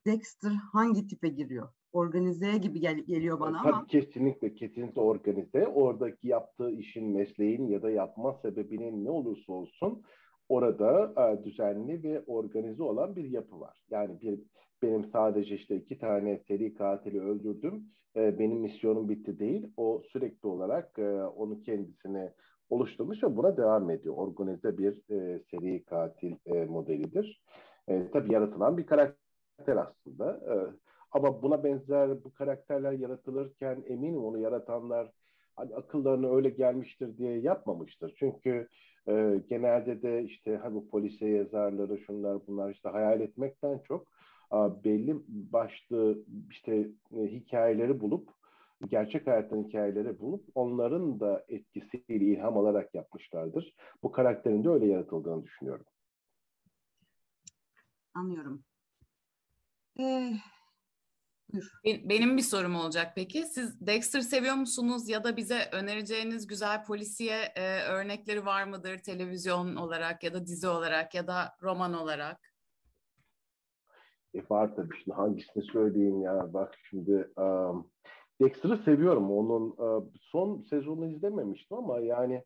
Dexter 0.06 0.50
hangi 0.50 1.06
tipe 1.06 1.28
giriyor? 1.28 1.68
Organize 1.92 2.58
gibi 2.58 2.80
gel- 2.80 3.04
geliyor 3.06 3.40
bana 3.40 3.62
Tabii 3.62 3.72
ama. 3.74 3.86
kesinlikle, 3.86 4.54
kesinlikle 4.54 5.00
organize. 5.00 5.66
Oradaki 5.66 6.28
yaptığı 6.28 6.70
işin, 6.70 7.08
mesleğin 7.08 7.66
ya 7.68 7.82
da 7.82 7.90
yapma 7.90 8.34
sebebinin 8.42 9.04
ne 9.04 9.10
olursa 9.10 9.52
olsun 9.52 10.02
orada 10.48 11.12
e, 11.16 11.44
düzenli 11.44 12.02
ve 12.02 12.22
organize 12.26 12.82
olan 12.82 13.16
bir 13.16 13.24
yapı 13.30 13.60
var. 13.60 13.82
Yani 13.90 14.20
bir 14.20 14.40
benim 14.82 15.04
sadece 15.12 15.54
işte 15.54 15.76
iki 15.76 15.98
tane 15.98 16.40
seri 16.48 16.74
katili 16.74 17.20
öldürdüm. 17.20 17.84
E, 18.16 18.38
benim 18.38 18.58
misyonum 18.58 19.08
bitti 19.08 19.38
değil. 19.38 19.72
O 19.76 20.02
sürekli 20.12 20.48
olarak 20.48 20.98
e, 20.98 21.22
onu 21.22 21.60
kendisine 21.60 22.32
oluşturmuş 22.70 23.22
ve 23.22 23.36
buna 23.36 23.56
devam 23.56 23.90
ediyor. 23.90 24.14
Organize 24.16 24.78
bir 24.78 24.92
e, 25.10 25.42
seri 25.50 25.84
katil 25.84 26.36
e, 26.46 26.64
modelidir. 26.64 27.42
E, 27.88 28.10
tabii 28.10 28.32
yaratılan 28.32 28.78
bir 28.78 28.86
karakter 28.86 29.76
aslında. 29.76 30.32
E, 30.32 30.54
ama 31.12 31.42
buna 31.42 31.64
benzer 31.64 32.24
bu 32.24 32.32
karakterler 32.32 32.92
yaratılırken 32.92 33.84
eminim 33.86 34.24
onu 34.24 34.38
yaratanlar 34.38 35.10
hani 35.56 35.74
akıllarına 35.74 36.36
öyle 36.36 36.50
gelmiştir 36.50 37.18
diye 37.18 37.38
yapmamıştır. 37.38 38.14
Çünkü 38.18 38.68
e, 39.08 39.42
genelde 39.48 40.02
de 40.02 40.24
işte 40.24 40.56
hani 40.56 40.74
bu 40.74 40.88
polise 40.88 41.26
yazarları 41.26 41.98
şunlar 41.98 42.46
bunlar 42.46 42.70
işte 42.70 42.88
hayal 42.88 43.20
etmekten 43.20 43.78
çok 43.78 44.06
a, 44.50 44.84
belli 44.84 45.16
başlı 45.28 46.18
işte 46.50 46.88
e, 47.16 47.22
hikayeleri 47.26 48.00
bulup 48.00 48.28
gerçek 48.88 49.26
hayattan 49.26 49.64
hikayeleri 49.64 50.20
bulup 50.20 50.44
onların 50.54 51.20
da 51.20 51.44
etkisiyle 51.48 52.24
ilham 52.24 52.58
alarak 52.58 52.94
yapmışlardır. 52.94 53.74
Bu 54.02 54.12
karakterin 54.12 54.64
de 54.64 54.68
öyle 54.68 54.86
yaratıldığını 54.86 55.44
düşünüyorum. 55.44 55.84
Anlıyorum. 58.14 58.64
Ee, 60.00 60.32
buyur. 61.52 61.72
Benim 61.84 62.36
bir 62.36 62.42
sorum 62.42 62.76
olacak 62.76 63.12
peki. 63.14 63.42
Siz 63.42 63.86
Dexter 63.86 64.20
seviyor 64.20 64.54
musunuz 64.54 65.08
ya 65.08 65.24
da 65.24 65.36
bize 65.36 65.58
önereceğiniz 65.72 66.46
güzel 66.46 66.84
polisiye 66.84 67.36
e, 67.56 67.82
örnekleri 67.82 68.46
var 68.46 68.64
mıdır 68.64 68.98
televizyon 68.98 69.76
olarak 69.76 70.24
ya 70.24 70.34
da 70.34 70.46
dizi 70.46 70.68
olarak 70.68 71.14
ya 71.14 71.26
da 71.26 71.56
roman 71.62 71.94
olarak? 71.94 72.48
E 74.34 74.42
var 74.50 74.76
tabii 74.76 74.96
şimdi 75.04 75.16
hangisini 75.16 75.62
söyleyeyim 75.62 76.22
ya 76.22 76.52
bak 76.52 76.74
şimdi 76.90 77.30
um, 77.36 77.90
Dexter'ı 78.40 78.76
seviyorum 78.76 79.30
onun 79.30 79.70
uh, 79.70 80.04
son 80.20 80.62
sezonunu 80.70 81.08
izlememiştim 81.10 81.76
ama 81.76 82.00
yani 82.00 82.42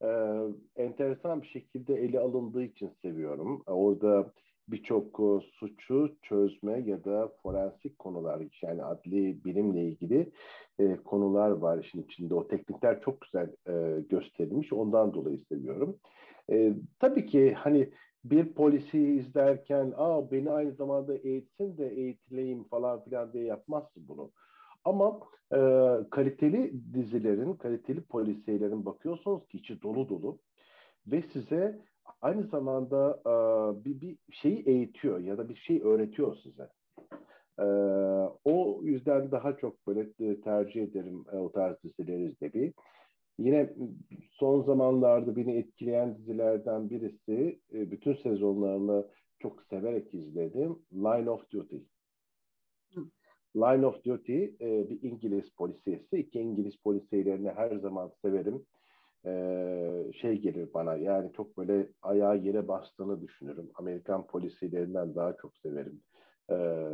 uh, 0.00 0.50
enteresan 0.76 1.42
bir 1.42 1.46
şekilde 1.46 1.94
ele 1.94 2.20
alındığı 2.20 2.62
için 2.62 2.90
seviyorum. 3.02 3.62
Uh, 3.66 3.72
orada 3.72 4.32
birçok 4.68 5.20
uh, 5.20 5.42
suçu 5.42 6.16
çözme 6.22 6.80
ya 6.80 7.04
da 7.04 7.32
forensik 7.42 7.98
konular 7.98 8.42
yani 8.62 8.84
adli 8.84 9.44
bilimle 9.44 9.84
ilgili 9.84 10.32
e, 10.78 10.96
konular 10.96 11.50
var 11.50 11.78
işin 11.78 12.02
içinde. 12.02 12.34
O 12.34 12.48
teknikler 12.48 13.00
çok 13.00 13.20
güzel 13.20 13.50
e, 13.68 14.00
gösterilmiş. 14.00 14.72
Ondan 14.72 15.14
dolayı 15.14 15.44
seviyorum. 15.48 15.98
E, 16.50 16.72
tabii 16.98 17.26
ki 17.26 17.54
hani 17.54 17.90
bir 18.24 18.52
polisi 18.54 18.98
izlerken 18.98 19.92
Aa, 19.96 20.30
beni 20.30 20.50
aynı 20.50 20.72
zamanda 20.72 21.16
eğitsin 21.16 21.78
de 21.78 21.88
eğitileyim 21.88 22.64
falan 22.64 23.04
filan 23.04 23.32
diye 23.32 23.44
yapmazsın 23.44 24.08
bunu. 24.08 24.30
Ama 24.84 25.20
e, 25.52 25.58
kaliteli 26.10 26.72
dizilerin, 26.94 27.54
kaliteli 27.54 28.00
polisiyelerin 28.00 28.86
bakıyorsunuz 28.86 29.48
ki 29.48 29.58
içi 29.58 29.82
dolu 29.82 30.08
dolu 30.08 30.38
ve 31.06 31.22
size 31.32 31.78
aynı 32.22 32.46
zamanda 32.46 33.20
e, 33.26 33.84
bir, 33.84 34.00
bir 34.00 34.16
şeyi 34.30 34.62
eğitiyor 34.68 35.18
ya 35.18 35.38
da 35.38 35.48
bir 35.48 35.56
şey 35.56 35.82
öğretiyor 35.82 36.36
size. 36.42 36.68
E, 37.58 37.64
o 38.44 38.80
yüzden 38.82 39.30
daha 39.30 39.56
çok 39.56 39.86
böyle 39.86 40.12
tercih 40.40 40.82
ederim 40.82 41.24
e, 41.32 41.36
o 41.36 41.52
tarz 41.52 41.76
dizileri 41.82 42.24
izlemeyi. 42.24 42.72
Yine 43.38 43.70
son 44.30 44.62
zamanlarda 44.62 45.36
beni 45.36 45.56
etkileyen 45.56 46.18
dizilerden 46.18 46.90
birisi, 46.90 47.60
e, 47.74 47.90
bütün 47.90 48.14
sezonlarını 48.14 49.06
çok 49.38 49.62
severek 49.62 50.14
izledim, 50.14 50.78
Line 50.92 51.30
of 51.30 51.50
Duty. 51.50 51.76
Line 53.56 53.86
of 53.86 54.04
Duty 54.04 54.44
e, 54.44 54.90
bir 54.90 55.02
İngiliz 55.02 55.50
polisiyesi. 55.50 56.18
İki 56.18 56.40
İngiliz 56.40 56.76
polisiyelerini 56.76 57.50
her 57.50 57.76
zaman 57.76 58.12
severim. 58.22 58.66
E, 59.24 60.12
şey 60.20 60.36
gelir 60.38 60.68
bana 60.74 60.96
yani 60.96 61.32
çok 61.32 61.58
böyle 61.58 61.88
ayağı 62.02 62.38
yere 62.38 62.68
bastığını 62.68 63.22
düşünürüm. 63.22 63.70
Amerikan 63.74 64.26
polisiyelerinden 64.26 65.14
daha 65.14 65.36
çok 65.36 65.56
severim 65.56 66.00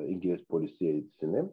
İngiliz 0.09 0.45
polisiyesini. 0.45 1.45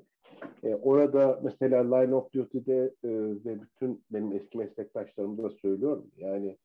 E, 0.64 0.76
orada 0.76 1.40
mesela 1.44 1.96
Line 1.96 2.16
of 2.16 2.34
Duty'de 2.34 2.94
e, 3.04 3.10
ve 3.46 3.62
bütün 3.62 4.04
benim 4.12 4.32
eski 4.32 4.58
meslektaşlarımı 4.58 5.44
da 5.44 5.50
söylüyorum. 5.50 6.12
Yani 6.18 6.58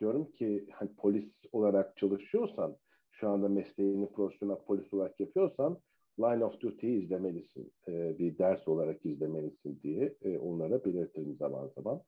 diyorum 0.00 0.30
ki 0.30 0.66
hani 0.72 0.90
polis 0.96 1.24
olarak 1.52 1.96
çalışıyorsan 1.96 2.76
şu 3.10 3.28
anda 3.28 3.48
mesleğini 3.48 4.08
profesyonel 4.12 4.56
polis 4.56 4.92
olarak 4.94 5.20
yapıyorsan 5.20 5.78
Line 6.18 6.44
of 6.44 6.60
Duty'yi 6.60 7.04
izlemelisin. 7.04 7.72
E, 7.88 8.18
bir 8.18 8.38
ders 8.38 8.68
olarak 8.68 9.06
izlemelisin 9.06 9.80
diye 9.82 10.14
e, 10.22 10.38
onlara 10.38 10.84
belirtirim 10.84 11.36
zaman 11.36 11.70
zaman. 11.76 12.00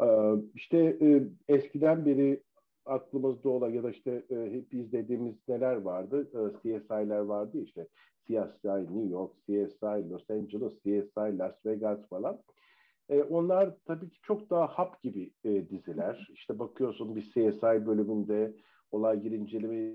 E, 0.00 0.06
işte 0.54 0.78
e, 0.78 1.22
eskiden 1.48 2.06
beri 2.06 2.42
aklımızda 2.86 3.48
olan 3.48 3.70
ya 3.70 3.82
da 3.82 3.90
işte 3.90 4.22
e, 4.30 4.34
hep 4.34 4.74
izlediğimiz 4.74 5.34
neler 5.48 5.76
vardı? 5.76 6.28
E, 6.32 6.40
CSI'ler 6.62 7.18
vardı 7.18 7.62
işte. 7.62 7.86
CSI 8.26 8.68
New 8.68 9.08
York, 9.08 9.32
CSI 9.46 10.10
Los 10.10 10.30
Angeles, 10.30 10.72
CSI 10.72 11.38
Las 11.38 11.66
Vegas 11.66 12.08
falan. 12.08 12.38
Onlar 13.30 13.74
tabii 13.84 14.10
ki 14.10 14.18
çok 14.22 14.50
daha 14.50 14.66
hap 14.66 15.02
gibi 15.02 15.30
diziler. 15.44 16.28
İşte 16.32 16.58
bakıyorsun 16.58 17.16
bir 17.16 17.22
CSI 17.22 17.86
bölümünde 17.86 18.52
olay 18.90 19.20
girinceleme 19.22 19.94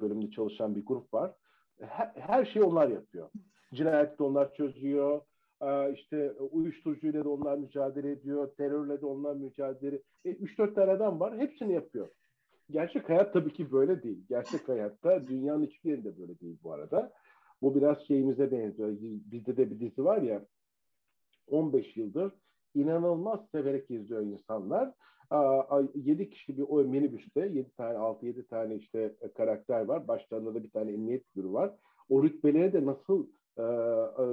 bölümünde 0.00 0.30
çalışan 0.30 0.76
bir 0.76 0.86
grup 0.86 1.14
var. 1.14 1.34
Her, 1.80 2.12
her 2.14 2.44
şeyi 2.44 2.64
onlar 2.64 2.88
yapıyor. 2.88 3.28
Cinayet 3.74 4.18
de 4.18 4.22
onlar 4.22 4.54
çözüyor. 4.54 5.20
E, 5.62 5.92
işte 5.92 6.32
uyuşturucuyla 6.32 7.24
da 7.24 7.28
onlar 7.28 7.58
mücadele 7.58 8.10
ediyor. 8.10 8.50
Terörle 8.56 9.00
de 9.00 9.06
onlar 9.06 9.34
mücadele. 9.34 10.02
E, 10.24 10.30
3-4 10.30 10.74
tane 10.74 10.90
adam 10.90 11.20
var. 11.20 11.38
Hepsini 11.38 11.72
yapıyor. 11.72 12.08
Gerçek 12.70 13.08
hayat 13.08 13.32
tabii 13.32 13.52
ki 13.52 13.72
böyle 13.72 14.02
değil. 14.02 14.24
Gerçek 14.28 14.68
hayatta 14.68 15.26
dünyanın 15.26 15.66
hiçbir 15.66 15.90
yerinde 15.90 16.18
böyle 16.18 16.40
değil 16.40 16.58
bu 16.62 16.72
arada. 16.72 17.12
Bu 17.62 17.74
biraz 17.74 18.06
şeyimize 18.06 18.50
benziyor. 18.50 18.96
Bizde 19.00 19.56
de 19.56 19.70
bir 19.70 19.80
dizi 19.80 20.04
var 20.04 20.22
ya 20.22 20.46
15 21.50 21.96
yıldır 21.96 22.32
inanılmaz 22.74 23.40
severek 23.52 23.90
izliyor 23.90 24.20
insanlar. 24.20 24.92
7 25.94 26.30
kişi 26.30 26.58
bir 26.58 26.64
o 26.68 26.84
minibüste 26.84 27.40
7 27.40 27.70
tane 27.70 27.98
6-7 27.98 28.46
tane 28.46 28.74
işte 28.74 29.14
karakter 29.36 29.84
var. 29.84 30.08
Başlarında 30.08 30.54
da 30.54 30.64
bir 30.64 30.70
tane 30.70 30.92
emniyet 30.92 31.36
müdürü 31.36 31.52
var. 31.52 31.74
O 32.10 32.22
rütbeleri 32.22 32.72
de 32.72 32.86
nasıl 32.86 33.26
e, 33.58 33.62
e, 33.62 34.24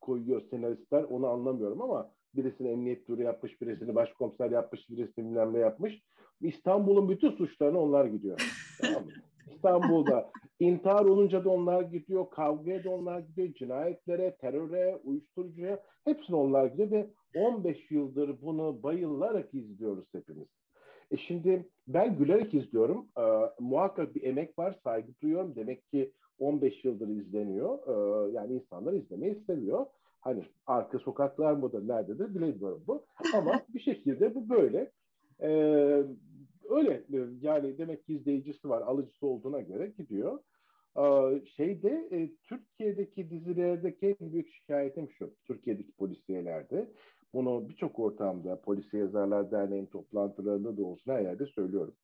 koyuyor 0.00 0.42
senaristler 0.50 1.02
onu 1.02 1.26
anlamıyorum 1.26 1.82
ama 1.82 2.10
birisini 2.34 2.68
emniyet 2.68 3.08
müdürü 3.08 3.24
yapmış, 3.24 3.60
birisini 3.60 3.94
başkomiser 3.94 4.50
yapmış, 4.50 4.90
birisini 4.90 5.24
bilmem 5.24 5.54
ne 5.54 5.58
yapmış. 5.58 6.02
İstanbul'un 6.40 7.08
bütün 7.08 7.30
suçlarına 7.30 7.78
onlar 7.78 8.04
gidiyor. 8.04 8.40
tamam 8.80 9.04
mı? 9.04 9.10
İstanbul'da 9.54 10.30
intihar 10.60 11.04
olunca 11.04 11.44
da 11.44 11.50
onlar 11.50 11.82
gidiyor, 11.82 12.30
kavgaya 12.30 12.84
da 12.84 12.90
onlar 12.90 13.18
gidiyor, 13.18 13.54
cinayetlere, 13.54 14.36
teröre, 14.36 15.00
uyuşturucuya 15.04 15.80
hepsine 16.04 16.36
onlar 16.36 16.66
gidiyor 16.66 16.90
ve 16.90 17.06
15 17.34 17.90
yıldır 17.90 18.42
bunu 18.42 18.82
bayılarak 18.82 19.54
izliyoruz 19.54 20.04
hepimiz. 20.14 20.48
E 21.10 21.16
şimdi 21.16 21.68
ben 21.88 22.18
gülerek 22.18 22.54
izliyorum. 22.54 23.06
E, 23.18 23.22
muhakkak 23.60 24.14
bir 24.14 24.22
emek 24.22 24.58
var, 24.58 24.78
saygı 24.84 25.12
duyuyorum. 25.22 25.56
Demek 25.56 25.90
ki 25.90 26.12
15 26.38 26.84
yıldır 26.84 27.08
izleniyor. 27.08 27.78
E, 27.86 28.32
yani 28.32 28.54
insanlar 28.54 28.92
izlemeyi 28.92 29.42
seviyor. 29.46 29.86
Hani 30.20 30.42
arka 30.66 30.98
sokaklar 30.98 31.52
mıdır, 31.52 31.88
nerededir 31.88 32.34
bilemiyorum 32.34 32.82
bu. 32.86 33.04
Ama 33.34 33.62
bir 33.74 33.80
şekilde 33.80 34.34
bu 34.34 34.48
böyle. 34.48 34.90
E, 35.40 35.50
öyle 36.70 37.04
yani 37.40 37.78
demek 37.78 38.06
ki 38.06 38.14
izleyicisi 38.14 38.68
var, 38.68 38.82
alıcısı 38.82 39.26
olduğuna 39.26 39.60
göre 39.60 39.92
gidiyor. 39.98 40.38
E, 40.96 41.02
şeyde 41.56 42.08
e, 42.12 42.30
Türkiye'deki 42.44 43.30
dizilerdeki 43.30 44.16
en 44.20 44.32
büyük 44.32 44.48
şikayetim 44.52 45.10
şu. 45.10 45.34
Türkiye'deki 45.44 45.92
polisiyelerde. 45.92 46.88
Bunu 47.34 47.68
birçok 47.68 47.98
ortamda, 47.98 48.60
Polisiye 48.60 49.02
Yazarlar 49.02 49.50
Derneği'nin 49.50 49.86
toplantılarında 49.86 50.76
da 50.76 50.84
olsun 50.84 51.12
her 51.12 51.20
yerde 51.20 51.46
söylüyorum. 51.46 51.94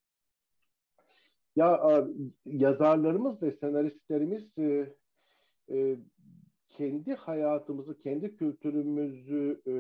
Ya 1.57 2.05
yazarlarımız 2.47 3.43
ve 3.43 3.57
senaristlerimiz 3.61 4.59
e, 4.59 4.95
e, 5.73 5.97
kendi 6.69 7.15
hayatımızı, 7.15 7.99
kendi 7.99 8.37
kültürümüzü 8.37 9.61
e, 9.67 9.73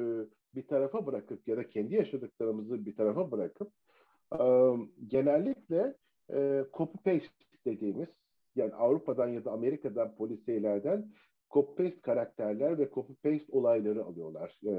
bir 0.54 0.66
tarafa 0.66 1.06
bırakıp 1.06 1.48
ya 1.48 1.56
da 1.56 1.68
kendi 1.68 1.94
yaşadıklarımızı 1.94 2.86
bir 2.86 2.96
tarafa 2.96 3.30
bırakıp 3.30 3.72
e, 4.32 4.44
genellikle 5.08 5.94
e, 6.32 6.64
copy 6.72 6.96
paste 6.98 7.34
dediğimiz 7.66 8.08
yani 8.56 8.74
Avrupa'dan 8.74 9.28
ya 9.28 9.44
da 9.44 9.52
Amerika'dan 9.52 10.14
polisiyelerden 10.16 11.12
copy-paste 11.50 12.00
karakterler 12.00 12.78
ve 12.78 12.84
copy-paste 12.84 13.50
olayları 13.50 14.04
alıyorlar. 14.04 14.60
E, 14.66 14.74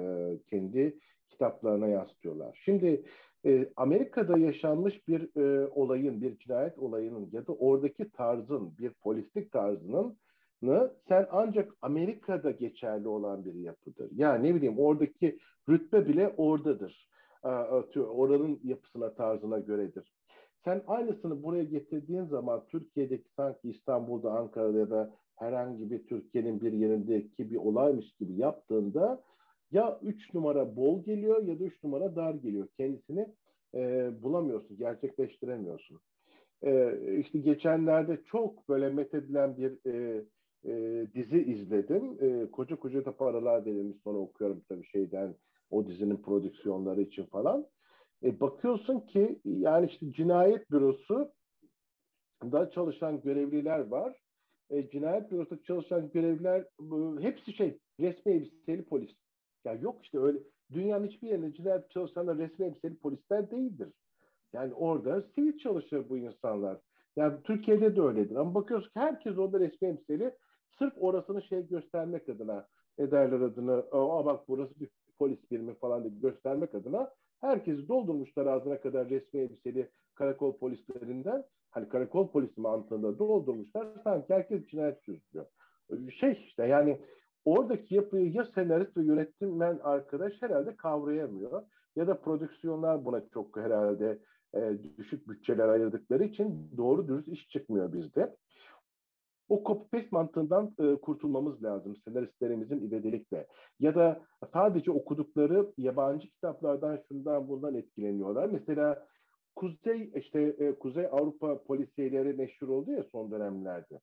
kendi 0.50 1.00
kitaplarına 1.30 1.88
yansıtıyorlar. 1.88 2.62
Şimdi 2.66 3.04
e, 3.46 3.70
Amerika'da 3.76 4.38
yaşanmış 4.38 5.08
bir 5.08 5.42
e, 5.42 5.68
olayın, 5.68 6.22
bir 6.22 6.38
cinayet 6.38 6.80
olayının 6.80 7.30
ya 7.32 7.48
da 7.48 7.54
oradaki 7.54 8.10
tarzın, 8.10 8.78
bir 8.78 8.90
polislik 8.90 9.52
tarzının 9.52 10.18
sen 11.08 11.28
ancak 11.32 11.74
Amerika'da 11.82 12.52
geçerli 12.52 13.08
olan 13.08 13.46
bir 13.46 13.54
yapıdır. 13.54 14.10
Yani 14.16 14.48
ne 14.48 14.56
bileyim 14.56 14.80
oradaki 14.80 15.40
rütbe 15.70 16.08
bile 16.08 16.34
oradadır. 16.38 17.10
Oranın 17.96 18.60
yapısına, 18.64 19.14
tarzına 19.14 19.60
göredir. 19.60 20.14
Sen 20.64 20.82
aynısını 20.88 21.44
buraya 21.44 21.64
getirdiğin 21.64 22.26
zaman 22.26 22.64
Türkiye'deki 22.68 23.30
sanki 23.36 23.70
İstanbul'da, 23.70 24.32
Ankara'da 24.32 24.80
ya 24.80 24.90
da 24.90 25.12
herhangi 25.36 25.92
bir 25.92 26.08
Türkiye'nin 26.08 26.62
bir 26.62 26.74
yerindeki 26.74 27.52
bir 27.52 27.56
olaymış 27.56 28.14
gibi 28.20 28.34
yaptığında 28.34 29.24
ya 29.76 30.00
üç 30.02 30.34
numara 30.34 30.76
bol 30.76 31.04
geliyor 31.04 31.44
ya 31.44 31.60
da 31.60 31.64
üç 31.64 31.84
numara 31.84 32.16
dar 32.16 32.34
geliyor. 32.34 32.68
Kendisini 32.78 33.28
e, 33.76 34.12
bulamıyorsun, 34.24 34.78
gerçekleştiremiyorsun. 34.78 36.00
E, 36.64 37.00
işte 37.20 37.40
geçenlerde 37.40 38.22
çok 38.32 38.70
böyle 38.70 38.90
methedilen 38.90 39.58
bir 39.58 39.92
e, 39.92 40.24
e, 40.66 41.06
dizi 41.14 41.38
izledim. 41.38 42.18
E, 42.22 42.52
koca 42.52 42.76
koca 42.76 43.06
da 43.06 43.18
paralar 43.18 43.66
verilmiş 43.66 43.98
sonra 44.04 44.18
okuyorum 44.18 44.62
tabii 44.70 44.86
şeyden 44.86 45.36
o 45.70 45.88
dizinin 45.88 46.18
prodüksiyonları 46.18 47.02
için 47.02 47.26
falan. 47.26 47.66
E, 48.24 48.40
bakıyorsun 48.40 49.00
ki 49.00 49.40
yani 49.46 49.88
işte 49.88 50.12
cinayet 50.12 50.72
bürosu 50.72 51.32
da 52.44 52.72
çalışan 52.72 53.22
görevliler 53.22 53.80
var 53.80 54.16
e, 54.70 54.90
cinayet 54.90 55.32
bürosunda 55.32 55.64
çalışan 55.64 56.12
görevliler 56.12 56.60
e, 56.60 57.22
hepsi 57.22 57.54
şey 57.54 57.78
resmi 58.00 58.32
elbiseli 58.32 58.86
polis. 58.86 59.12
Ya 59.66 59.74
yok 59.74 59.96
işte 60.04 60.20
öyle 60.20 60.40
dünyanın 60.72 61.08
hiçbir 61.08 61.28
yerinde 61.28 61.54
cinayet 61.54 61.92
çalışanlar 61.92 62.38
resmi 62.38 62.66
elbiseli 62.66 62.96
polisler 62.96 63.52
değildir. 63.52 63.90
Yani 64.54 64.74
orada 64.74 65.22
sivil 65.36 65.58
çalışır 65.58 66.10
bu 66.10 66.18
insanlar. 66.18 66.78
Yani 67.16 67.34
Türkiye'de 67.44 67.96
de 67.96 68.02
öyledir. 68.02 68.36
Ama 68.36 68.56
bakıyoruz 68.56 68.86
ki 68.86 69.00
herkes 69.00 69.38
orada 69.38 69.60
resmi 69.60 69.88
elbiseli 69.88 70.32
sırf 70.80 70.94
orasını 70.98 71.42
şey 71.42 71.68
göstermek 71.68 72.30
adına 72.30 72.68
ederler 72.98 73.42
adını 73.42 73.86
aa 73.92 74.26
bak 74.26 74.48
burası 74.48 74.80
bir 74.80 74.90
polis 75.20 75.52
birimi 75.52 75.74
falan 75.74 76.04
diye 76.04 76.14
göstermek 76.22 76.76
adına 76.76 77.12
herkesi 77.42 77.88
doldurmuşlar 77.88 78.46
ağzına 78.46 78.82
kadar 78.82 79.10
resmi 79.10 79.40
elbiseli 79.40 79.90
karakol 80.16 80.58
polislerinden 80.58 81.44
hani 81.72 81.90
karakol 81.90 82.28
polisi 82.32 82.62
mantığında 82.62 83.20
doldurmuşlar. 83.20 83.88
Sanki 84.04 84.34
herkes 84.34 84.68
cinayet 84.68 85.04
çözüyor. 85.04 85.46
Şey 86.20 86.32
işte 86.48 86.66
yani 86.66 87.00
oradaki 87.46 87.96
yapıyı 87.96 88.32
ya 88.32 88.48
senarist 88.56 88.98
ve 88.98 89.04
yönetmen 89.04 89.80
arkadaş 89.84 90.34
herhalde 90.42 90.76
kavrayamıyor. 90.76 91.64
Ya 91.96 92.08
da 92.08 92.22
prodüksiyonlar 92.22 93.06
buna 93.06 93.22
çok 93.34 93.58
herhalde 93.58 94.20
e, 94.56 94.78
düşük 94.98 95.30
bütçeler 95.30 95.68
ayırdıkları 95.68 96.24
için 96.24 96.72
doğru 96.78 97.08
dürüst 97.08 97.28
iş 97.28 97.50
çıkmıyor 97.50 97.94
bizde. 97.94 98.36
O 99.50 99.64
copy-paste 99.64 100.08
mantığından 100.12 100.76
e, 100.80 100.96
kurtulmamız 100.96 101.64
lazım 101.64 101.96
senaristlerimizin 101.96 102.88
ivedilikle. 102.88 103.48
Ya 103.80 103.96
da 103.96 104.22
sadece 104.54 104.92
okudukları 104.92 105.74
yabancı 105.78 106.30
kitaplardan 106.30 107.00
şundan 107.08 107.48
bundan 107.48 107.76
etkileniyorlar. 107.76 108.50
Mesela 108.50 109.08
Kuzey 109.56 110.12
işte 110.16 110.42
e, 110.42 110.76
Kuzey 110.76 111.06
Avrupa 111.06 111.64
polisiyeleri 111.64 112.34
meşhur 112.34 112.68
oldu 112.68 112.92
ya 112.92 113.04
son 113.12 113.32
dönemlerde. 113.32 114.00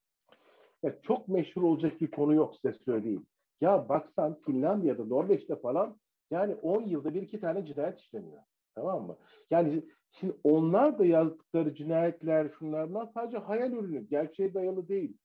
Ya 0.83 1.01
çok 1.03 1.29
meşhur 1.29 1.63
olacak 1.63 2.01
bir 2.01 2.11
konu 2.11 2.35
yok 2.35 2.57
size 2.57 2.79
söyleyeyim. 2.85 3.27
Ya 3.61 3.89
baksan 3.89 4.39
Finlandiya'da, 4.47 5.05
Norveç'te 5.05 5.57
falan 5.57 5.97
yani 6.31 6.55
10 6.55 6.83
yılda 6.83 7.15
bir 7.15 7.23
iki 7.23 7.41
tane 7.41 7.67
cinayet 7.67 8.01
işleniyor. 8.01 8.43
Tamam 8.75 9.07
mı? 9.07 9.17
Yani 9.51 9.83
şimdi 10.21 10.35
onlar 10.45 10.99
da 10.99 11.05
yazdıkları 11.05 11.75
cinayetler 11.75 12.49
şunlardan 12.59 13.11
sadece 13.15 13.39
hayal 13.39 13.73
ürünü. 13.73 14.07
Gerçeğe 14.09 14.55
dayalı 14.55 14.89
değil. 14.89 15.17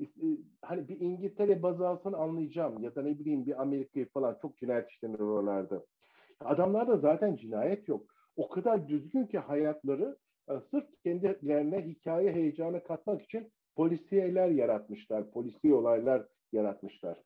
E, 0.00 0.04
hani 0.62 0.88
bir 0.88 1.00
İngiltere 1.00 1.62
baz 1.62 1.80
alsan 1.80 2.12
anlayacağım. 2.12 2.82
Ya 2.82 2.94
da 2.94 3.02
ne 3.02 3.18
bileyim 3.18 3.46
bir 3.46 3.62
Amerika'yı 3.62 4.08
falan 4.08 4.38
çok 4.42 4.58
cinayet 4.58 4.90
işlenir 4.90 5.18
oralarda. 5.18 5.84
Adamlarda 6.40 6.96
zaten 6.96 7.36
cinayet 7.36 7.88
yok 7.88 8.06
o 8.36 8.48
kadar 8.48 8.88
düzgün 8.88 9.26
ki 9.26 9.38
hayatları 9.38 10.16
e, 10.50 10.52
sırf 10.70 11.02
kendilerine 11.02 11.86
hikaye 11.86 12.32
heyecanı 12.32 12.84
katmak 12.84 13.22
için 13.22 13.52
polisiyeler 13.76 14.48
yaratmışlar, 14.48 15.30
polisi 15.30 15.74
olaylar 15.74 16.26
yaratmışlar. 16.52 17.22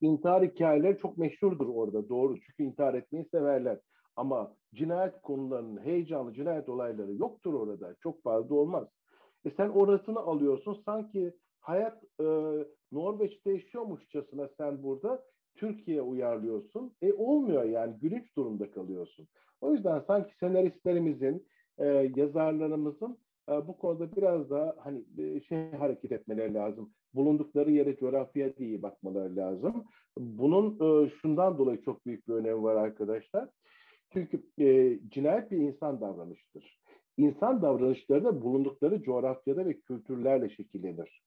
İntihar 0.00 0.44
hikayeleri 0.44 0.98
çok 0.98 1.18
meşhurdur 1.18 1.68
orada 1.68 2.08
doğru 2.08 2.40
çünkü 2.40 2.62
intihar 2.62 2.94
etmeyi 2.94 3.24
severler. 3.24 3.78
Ama 4.16 4.56
cinayet 4.74 5.22
konularının 5.22 5.84
heyecanlı 5.84 6.34
cinayet 6.34 6.68
olayları 6.68 7.14
yoktur 7.14 7.54
orada. 7.54 7.94
Çok 8.02 8.22
fazla 8.22 8.54
olmaz. 8.54 8.88
E 9.44 9.50
sen 9.50 9.68
orasını 9.68 10.18
alıyorsun 10.18 10.82
sanki 10.84 11.34
hayat 11.60 12.04
e, 12.20 12.24
Norveç'te 12.92 13.50
yaşıyormuşçasına 13.50 14.48
sen 14.58 14.82
burada 14.82 15.24
Türkiye 15.56 16.02
uyarlıyorsun. 16.02 16.92
E 17.02 17.12
olmuyor 17.12 17.64
yani 17.64 17.98
gülünç 17.98 18.36
durumda 18.36 18.70
kalıyorsun. 18.70 19.28
O 19.60 19.72
yüzden 19.72 20.04
sanki 20.06 20.36
senaristlerimizin, 20.40 21.46
e, 21.78 21.86
yazarlarımızın 22.16 23.18
bu 23.48 23.78
konuda 23.78 24.16
biraz 24.16 24.50
daha 24.50 24.74
hani 24.78 25.04
e, 25.18 25.40
şey 25.40 25.70
hareket 25.70 26.12
etmeleri 26.12 26.54
lazım. 26.54 26.92
Bulundukları 27.14 27.70
yere 27.70 27.96
coğrafya 27.96 28.56
diye 28.56 28.82
bakmaları 28.82 29.36
lazım. 29.36 29.84
Bunun 30.18 30.74
e, 30.74 31.10
şundan 31.10 31.58
dolayı 31.58 31.82
çok 31.82 32.06
büyük 32.06 32.28
bir 32.28 32.34
önemi 32.34 32.62
var 32.62 32.76
arkadaşlar. 32.76 33.48
Çünkü 34.12 34.42
e, 34.58 34.98
cinayet 35.08 35.50
bir 35.50 35.56
insan 35.56 36.00
davranışıdır. 36.00 36.80
İnsan 37.16 37.62
davranışları 37.62 38.24
da 38.24 38.42
bulundukları 38.42 39.02
coğrafyada 39.02 39.66
ve 39.66 39.80
kültürlerle 39.80 40.48
şekillenir. 40.50 41.22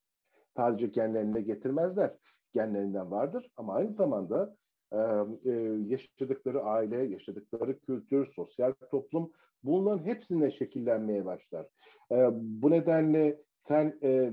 Sadece 0.57 0.91
kendilerine 0.91 1.41
getirmezler. 1.41 2.13
Genlerinden 2.53 3.11
vardır 3.11 3.49
ama 3.57 3.73
aynı 3.73 3.93
zamanda 3.93 4.55
e, 5.45 5.51
yaşadıkları 5.87 6.61
aile, 6.61 6.97
yaşadıkları 6.97 7.79
kültür, 7.79 8.33
sosyal 8.33 8.73
toplum 8.91 9.31
bunların 9.63 10.05
hepsine 10.05 10.51
şekillenmeye 10.51 11.25
başlar. 11.25 11.65
E, 12.11 12.15
bu 12.33 12.71
nedenle 12.71 13.37
sen 13.67 13.99
e, 14.03 14.31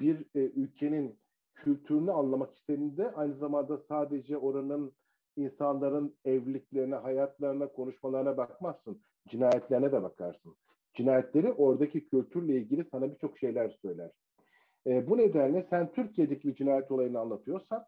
bir 0.00 0.16
e, 0.34 0.40
ülkenin 0.40 1.18
kültürünü 1.54 2.12
anlamak 2.12 2.56
istediğinde 2.56 3.12
aynı 3.12 3.34
zamanda 3.34 3.78
sadece 3.88 4.38
oranın 4.38 4.92
insanların 5.36 6.14
evliliklerine, 6.24 6.94
hayatlarına, 6.94 7.66
konuşmalarına 7.66 8.36
bakmazsın. 8.36 9.00
Cinayetlerine 9.28 9.92
de 9.92 10.02
bakarsın. 10.02 10.54
Cinayetleri 10.94 11.52
oradaki 11.52 12.06
kültürle 12.06 12.56
ilgili 12.56 12.84
sana 12.90 13.10
birçok 13.10 13.38
şeyler 13.38 13.78
söyler. 13.82 14.10
E, 14.86 15.06
bu 15.06 15.18
nedenle 15.18 15.66
sen 15.70 15.92
Türkiye'deki 15.92 16.48
bir 16.48 16.54
cinayet 16.54 16.90
olayını 16.90 17.20
anlatıyorsan, 17.20 17.84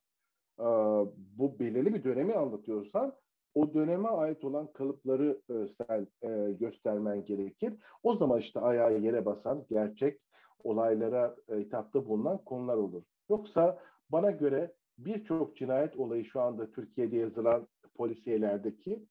bu 1.38 1.59
belirli 1.59 1.94
bir 1.94 2.04
dönemi 2.04 2.34
anlatıyorsan, 2.34 3.14
o 3.57 3.74
döneme 3.74 4.09
ait 4.09 4.44
olan 4.44 4.72
kalıpları 4.72 5.40
e, 5.50 5.54
sen 5.78 6.07
e, 6.22 6.52
göstermen 6.52 7.24
gerekir. 7.24 7.74
O 8.02 8.16
zaman 8.16 8.40
işte 8.40 8.61
ayağı 8.61 8.98
yere 8.98 9.24
basan, 9.24 9.64
gerçek 9.70 10.20
olaylara 10.64 11.36
e, 11.48 11.57
hitapta 11.57 12.07
bulunan 12.07 12.38
konular 12.38 12.76
olur. 12.76 13.02
Yoksa 13.30 13.78
bana 14.11 14.30
göre 14.30 14.72
birçok 14.98 15.57
cinayet 15.57 15.96
olayı 15.96 16.24
şu 16.24 16.40
anda 16.40 16.70
Türkiye'de 16.70 17.16
yazılan 17.16 17.66
polisiyelerdeki 17.94 19.02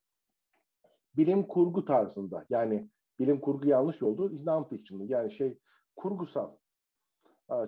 bilim 1.17 1.43
kurgu 1.43 1.85
tarzında. 1.85 2.45
Yani 2.49 2.89
bilim 3.19 3.39
kurgu 3.39 3.67
yanlış 3.67 4.03
oldu. 4.03 4.31
Non-fiction 4.45 5.07
yani 5.07 5.33
şey 5.33 5.57
kurgusal. 5.95 6.51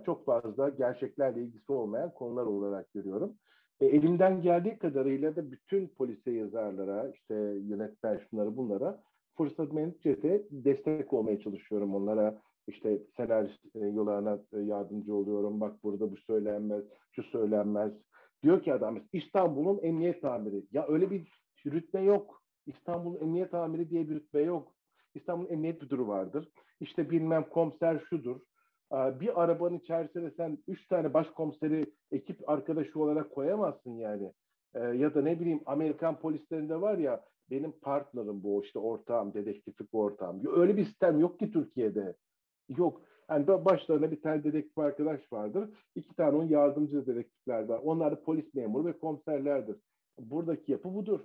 Çok 0.06 0.26
fazla 0.26 0.70
gerçeklerle 0.70 1.42
ilgisi 1.42 1.72
olmayan 1.72 2.14
konular 2.14 2.46
olarak 2.46 2.94
görüyorum. 2.94 3.38
E, 3.82 3.86
elimden 3.86 4.42
geldiği 4.42 4.78
kadarıyla 4.78 5.36
da 5.36 5.52
bütün 5.52 5.88
polise 5.88 6.32
yazarlara, 6.32 7.10
işte 7.10 7.36
yönetmen 7.68 8.22
şunları 8.30 8.58
bunlara 8.58 9.04
fırsat 9.38 9.72
de 10.04 10.44
destek 10.52 11.14
olmaya 11.14 11.40
çalışıyorum 11.40 11.96
onlara. 11.96 12.42
İşte 12.68 13.00
senarist 13.18 13.76
e, 13.76 13.80
yollarına 13.80 14.40
e, 14.54 14.60
yardımcı 14.60 15.16
oluyorum. 15.16 15.62
Bak 15.62 15.84
burada 15.84 16.12
bu 16.12 16.18
söylenmez, 16.18 16.84
şu 17.12 17.24
söylenmez. 17.24 17.92
Diyor 18.44 18.64
ki 18.64 18.74
adam 18.74 19.00
İstanbul'un 19.14 19.80
emniyet 19.84 20.26
amiri. 20.26 20.64
Ya 20.72 20.86
öyle 20.88 21.12
bir 21.12 21.28
rütbe 21.66 22.02
yok. 22.02 22.42
İstanbul'un 22.66 23.20
emniyet 23.22 23.54
amiri 23.54 23.90
diye 23.90 24.10
bir 24.10 24.16
rütbe 24.16 24.42
yok. 24.42 24.74
İstanbul'un 25.16 25.50
emniyet 25.50 25.82
müdürü 25.82 26.08
vardır. 26.08 26.50
İşte 26.80 27.10
bilmem 27.10 27.50
komiser 27.50 28.04
şudur. 28.10 28.40
Bir 28.92 29.44
arabanın 29.44 29.78
içerisine 29.78 30.32
sen 30.38 30.58
üç 30.68 30.88
tane 30.88 31.14
başkomiseri 31.14 31.86
ekip 32.12 32.50
arkadaşı 32.50 33.00
olarak 33.00 33.32
koyamazsın 33.32 33.92
yani. 33.92 34.32
Ee, 34.76 34.80
ya 34.80 35.16
da 35.16 35.22
ne 35.22 35.40
bileyim 35.40 35.62
Amerikan 35.66 36.20
polislerinde 36.20 36.82
var 36.82 36.98
ya 36.98 37.24
benim 37.52 37.72
partnerim 37.72 38.44
bu 38.44 38.64
işte 38.64 38.80
ortağım, 38.80 39.34
dedektiflik 39.34 39.94
ortağım. 39.94 40.42
Öyle 40.56 40.78
bir 40.78 40.86
sistem 40.86 41.20
yok 41.20 41.40
ki 41.40 41.52
Türkiye'de. 41.52 42.16
Yok. 42.70 43.02
Yani 43.30 43.48
başlarında 43.48 44.12
bir 44.12 44.22
tane 44.22 44.44
dedektif 44.44 44.78
arkadaş 44.78 45.34
vardır. 45.34 45.70
İki 45.96 46.16
tane 46.16 46.38
onun 46.38 46.50
yardımcı 46.50 47.06
dedektifler 47.08 47.64
var. 47.66 47.80
Onlar 47.84 48.12
da 48.12 48.24
polis 48.24 48.54
memuru 48.54 48.86
ve 48.86 49.00
komiserlerdir. 49.00 49.76
Buradaki 50.20 50.72
yapı 50.72 50.96
budur. 50.96 51.20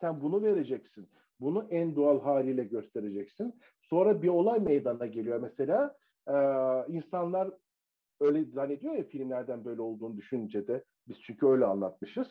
Sen 0.00 0.20
bunu 0.20 0.42
vereceksin. 0.42 1.08
Bunu 1.40 1.66
en 1.70 1.96
doğal 1.96 2.20
haliyle 2.20 2.64
göstereceksin. 2.64 3.54
Sonra 3.82 4.22
bir 4.22 4.28
olay 4.28 4.60
meydana 4.60 5.06
geliyor. 5.06 5.40
Mesela 5.40 5.96
e, 6.30 6.34
insanlar 6.88 7.50
öyle 8.20 8.44
zannediyor 8.44 8.94
ya 8.94 9.04
filmlerden 9.04 9.64
böyle 9.64 9.82
olduğunu 9.82 10.16
düşününce 10.16 10.66
de 10.66 10.84
biz 11.08 11.16
çünkü 11.22 11.46
öyle 11.46 11.64
anlatmışız. 11.64 12.28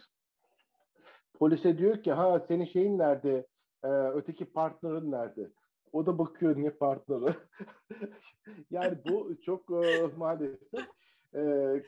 Polise 1.34 1.78
diyor 1.78 2.04
ki 2.04 2.12
ha 2.12 2.46
senin 2.48 2.66
şeyin 2.66 3.00
nerede? 3.00 3.48
E, 3.84 3.88
öteki 3.90 4.46
partnerin 4.46 5.12
nerede? 5.12 5.52
O 5.92 6.06
da 6.06 6.18
bakıyor 6.18 6.56
niye 6.56 6.70
partneri. 6.70 7.36
yani 8.72 8.98
bu 9.10 9.42
çok 9.46 9.70
maalesef 10.18 10.88
e, 11.36 11.42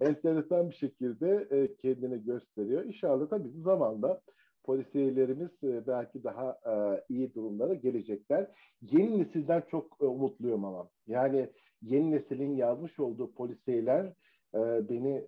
enteresan 0.00 0.70
bir 0.70 0.74
şekilde 0.74 1.48
e, 1.50 1.76
kendini 1.76 2.24
gösteriyor. 2.24 2.84
İnşallah 2.84 3.28
tabii 3.30 3.50
zamanla 3.62 4.20
polisiyelerimiz 4.66 5.50
e, 5.64 5.86
belki 5.86 6.24
daha 6.24 6.58
e, 6.66 7.04
iyi 7.08 7.34
durumlara 7.34 7.74
gelecekler. 7.74 8.46
Yeni 8.82 9.18
nesilden 9.18 9.62
çok 9.70 9.96
e, 10.00 10.04
umutluyum 10.04 10.64
ama. 10.64 10.88
Yani 11.06 11.48
yeni 11.82 12.10
neslin 12.10 12.56
yazmış 12.56 12.98
olduğu 13.00 13.32
polisiyeler 13.32 14.12
beni 14.88 15.24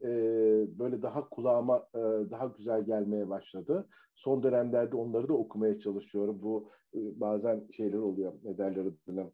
böyle 0.78 1.03
daha 1.03 1.28
kulağıma 1.28 1.86
daha 2.30 2.47
güzel 2.47 2.84
gelmeye 2.84 3.28
başladı. 3.28 3.86
Son 4.14 4.43
dönemlerde 4.43 4.97
onları 4.97 5.28
da 5.28 5.32
okumaya 5.32 5.80
çalışıyorum. 5.80 6.39
Bu 6.43 6.68
bazen 6.95 7.61
şeyler 7.76 7.99
oluyor, 7.99 8.32
ne 8.45 8.59
derler 8.59 8.84
adına. 8.84 9.30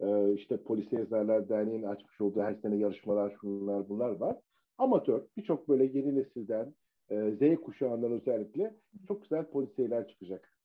E, 0.00 0.34
işte 0.34 0.58
Yazarlar 0.92 1.48
Derneği'nin 1.48 1.86
açmış 1.86 2.20
olduğu 2.20 2.42
her 2.42 2.54
sene 2.54 2.76
yarışmalar, 2.76 3.36
şunlar 3.40 3.88
bunlar 3.88 4.10
var. 4.10 4.36
Amatör, 4.78 5.22
birçok 5.36 5.68
böyle 5.68 5.84
yeni 5.84 6.14
nesilden, 6.16 6.74
e, 7.10 7.30
Z 7.30 7.60
kuşağından 7.60 8.12
özellikle 8.12 8.74
çok 9.08 9.22
güzel 9.22 9.44
polisiyeler 9.44 10.08
çıkacak. 10.08 10.58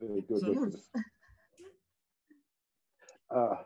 E, 0.00 0.06
göreceksiniz. 0.06 0.92
Aa, 3.28 3.56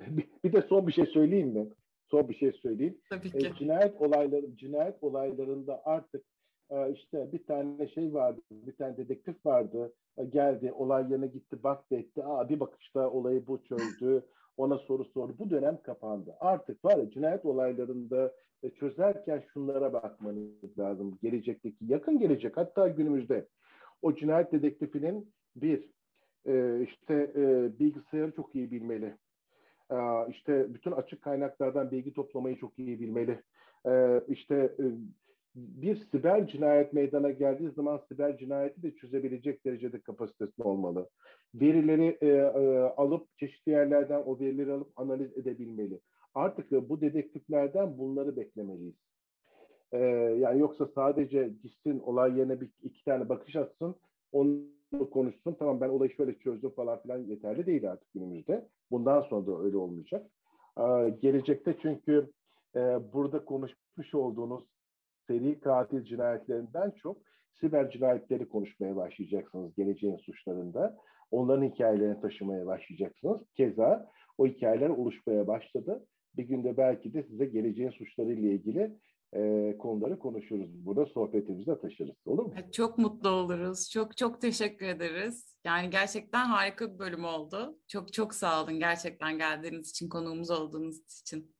bir, 0.00 0.28
bir 0.44 0.52
de 0.52 0.62
son 0.62 0.86
bir 0.86 0.92
şey 0.92 1.06
söyleyeyim 1.06 1.48
mi? 1.48 1.68
son 2.12 2.28
bir 2.28 2.34
şey 2.34 2.52
söyleyeyim. 2.52 2.98
Tabii 3.10 3.30
ki. 3.30 3.38
E, 3.38 3.54
cinayet 3.58 4.00
olayları 4.00 4.56
cinayet 4.56 5.02
olaylarında 5.02 5.82
artık 5.84 6.24
e, 6.70 6.92
işte 6.92 7.32
bir 7.32 7.44
tane 7.44 7.88
şey 7.88 8.14
vardı, 8.14 8.40
bir 8.50 8.76
tane 8.76 8.96
dedektif 8.96 9.46
vardı. 9.46 9.92
E, 10.16 10.24
geldi, 10.24 10.72
olay 10.72 11.10
yerine 11.10 11.26
gitti, 11.26 11.62
baktı 11.62 11.96
etti. 11.96 12.24
Aa, 12.24 12.48
bir 12.48 12.60
bakışta 12.60 13.10
olayı 13.10 13.46
bu 13.46 13.64
çözdü. 13.64 14.26
Ona 14.56 14.78
soru 14.78 15.04
sordu. 15.04 15.34
Bu 15.38 15.50
dönem 15.50 15.78
kapandı. 15.82 16.36
Artık 16.40 16.84
var 16.84 16.96
ya 16.96 17.10
cinayet 17.10 17.44
olaylarında 17.44 18.32
e, 18.62 18.70
çözerken 18.70 19.42
şunlara 19.52 19.92
bakmanız 19.92 20.78
lazım. 20.78 21.18
Gelecekteki, 21.22 21.84
yakın 21.84 22.18
gelecek 22.18 22.56
hatta 22.56 22.88
günümüzde 22.88 23.46
o 24.02 24.14
cinayet 24.14 24.52
dedektifinin 24.52 25.32
bir, 25.56 25.90
e, 26.46 26.82
işte 26.82 27.32
e, 27.36 27.70
bilgisayarı 27.78 28.32
çok 28.36 28.54
iyi 28.54 28.70
bilmeli. 28.70 29.16
Ee, 29.92 30.30
işte 30.30 30.74
bütün 30.74 30.92
açık 30.92 31.22
kaynaklardan 31.22 31.90
bilgi 31.90 32.12
toplamayı 32.12 32.56
çok 32.56 32.78
iyi 32.78 33.00
bilmeli. 33.00 33.42
Ee, 33.86 34.20
işte 34.28 34.54
e, 34.54 34.84
bir 35.54 35.96
siber 35.96 36.46
cinayet 36.46 36.92
meydana 36.92 37.30
geldiği 37.30 37.70
zaman 37.70 38.00
siber 38.08 38.38
cinayeti 38.38 38.82
de 38.82 38.94
çözebilecek 38.94 39.64
derecede 39.64 40.00
kapasitesi 40.00 40.62
olmalı. 40.62 41.08
Verileri 41.54 42.18
e, 42.20 42.26
e, 42.26 42.78
alıp 42.78 43.38
çeşitli 43.38 43.72
yerlerden 43.72 44.22
o 44.26 44.40
verileri 44.40 44.72
alıp 44.72 44.92
analiz 44.96 45.38
edebilmeli. 45.38 46.00
Artık 46.34 46.70
bu 46.70 47.00
dedektiflerden 47.00 47.98
bunları 47.98 48.36
beklemeliyiz. 48.36 48.94
Ee, 49.92 49.98
yani 50.38 50.60
yoksa 50.60 50.88
sadece 50.94 51.48
gitsin 51.62 52.00
olay 52.00 52.38
yerine 52.38 52.60
bir 52.60 52.70
iki 52.82 53.04
tane 53.04 53.28
bakış 53.28 53.56
atsın, 53.56 53.94
onu 54.32 54.62
konuşsun. 55.10 55.56
Tamam 55.58 55.80
ben 55.80 55.88
olayı 55.88 56.10
şöyle 56.10 56.38
çözdüm 56.38 56.70
falan 56.70 57.02
filan 57.02 57.18
yeterli 57.18 57.66
değil 57.66 57.90
artık 57.90 58.12
günümüzde. 58.14 58.68
Bundan 58.90 59.20
sonra 59.20 59.46
da 59.46 59.62
öyle 59.62 59.76
olmayacak. 59.76 60.30
Ee, 60.78 61.14
gelecekte 61.22 61.76
çünkü 61.82 62.30
e, 62.76 62.80
burada 63.12 63.44
konuşmuş 63.44 64.14
olduğunuz 64.14 64.64
seri 65.26 65.60
katil 65.60 66.04
cinayetlerinden 66.04 66.90
çok 66.90 67.18
siber 67.60 67.90
cinayetleri 67.90 68.48
konuşmaya 68.48 68.96
başlayacaksınız 68.96 69.74
geleceğin 69.74 70.16
suçlarında. 70.16 70.96
Onların 71.30 71.64
hikayelerini 71.64 72.20
taşımaya 72.20 72.66
başlayacaksınız. 72.66 73.40
Keza 73.56 74.10
o 74.38 74.46
hikayeler 74.46 74.88
oluşmaya 74.88 75.46
başladı. 75.46 76.06
Bir 76.36 76.42
günde 76.44 76.76
belki 76.76 77.14
de 77.14 77.22
size 77.22 77.46
geleceğin 77.46 77.90
suçları 77.90 78.32
ile 78.32 78.52
ilgili 78.52 78.96
e, 79.34 79.74
konuları 79.78 80.18
konuşuruz. 80.18 80.86
Burada 80.86 81.06
sohbetimizi 81.06 81.80
taşırız. 81.80 82.16
Olur 82.26 82.44
mu? 82.44 82.54
Çok 82.72 82.98
mutlu 82.98 83.28
oluruz. 83.28 83.90
Çok 83.90 84.16
çok 84.16 84.40
teşekkür 84.40 84.86
ederiz. 84.86 85.56
Yani 85.64 85.90
gerçekten 85.90 86.44
harika 86.44 86.94
bir 86.94 86.98
bölüm 86.98 87.24
oldu. 87.24 87.78
Çok 87.88 88.12
çok 88.12 88.34
sağ 88.34 88.62
olun 88.62 88.78
gerçekten 88.78 89.38
geldiğiniz 89.38 89.90
için, 89.90 90.08
konuğumuz 90.08 90.50
olduğunuz 90.50 91.20
için. 91.20 91.54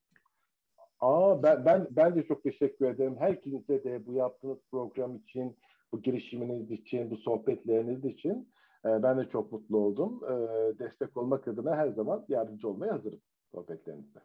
Aa, 1.03 1.43
ben, 1.43 1.65
ben, 1.65 1.87
ben 1.91 2.15
de 2.15 2.27
çok 2.27 2.43
teşekkür 2.43 2.87
ederim. 2.87 3.17
Herkese 3.19 3.85
de 3.85 4.07
bu 4.07 4.13
yaptığınız 4.13 4.59
program 4.71 5.17
için, 5.17 5.57
bu 5.93 6.03
girişiminiz 6.03 6.71
için, 6.71 7.11
bu 7.11 7.17
sohbetleriniz 7.17 8.05
için 8.05 8.53
e, 8.85 9.03
ben 9.03 9.19
de 9.19 9.29
çok 9.29 9.53
mutlu 9.53 9.79
oldum. 9.79 10.21
E, 10.25 10.35
destek 10.79 11.17
olmak 11.17 11.49
adına 11.49 11.77
her 11.77 11.89
zaman 11.89 12.25
yardımcı 12.29 12.69
olmaya 12.69 12.93
hazırım 12.93 13.21
sohbetlerinizde. 13.55 14.21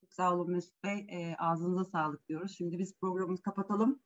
Çok 0.00 0.12
sağ 0.12 0.34
olun 0.34 0.50
Mesut 0.50 0.84
Bey. 0.84 1.06
E, 1.10 1.34
ağzınıza 1.38 1.84
sağlık 1.84 2.28
diyoruz. 2.28 2.54
Şimdi 2.58 2.78
biz 2.78 3.00
programımızı 3.00 3.42
kapatalım. 3.42 4.00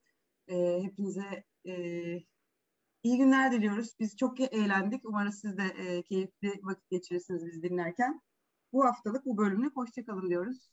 E, 0.48 0.82
hepinize 0.82 1.44
e, 1.66 1.74
iyi 3.03 3.18
günler 3.18 3.53
diliyoruz. 3.53 3.96
Biz 4.00 4.16
çok 4.16 4.40
eğlendik. 4.40 5.05
Umarım 5.05 5.32
siz 5.32 5.59
de 5.59 5.62
e, 5.62 6.03
keyifli 6.03 6.53
vakit 6.62 6.90
geçirirsiniz 6.90 7.46
biz 7.46 7.62
dinlerken. 7.62 8.20
Bu 8.72 8.84
haftalık 8.84 9.26
bu 9.26 9.36
bölümlük 9.36 9.76
hoşçakalın 9.76 10.30
diyoruz. 10.30 10.72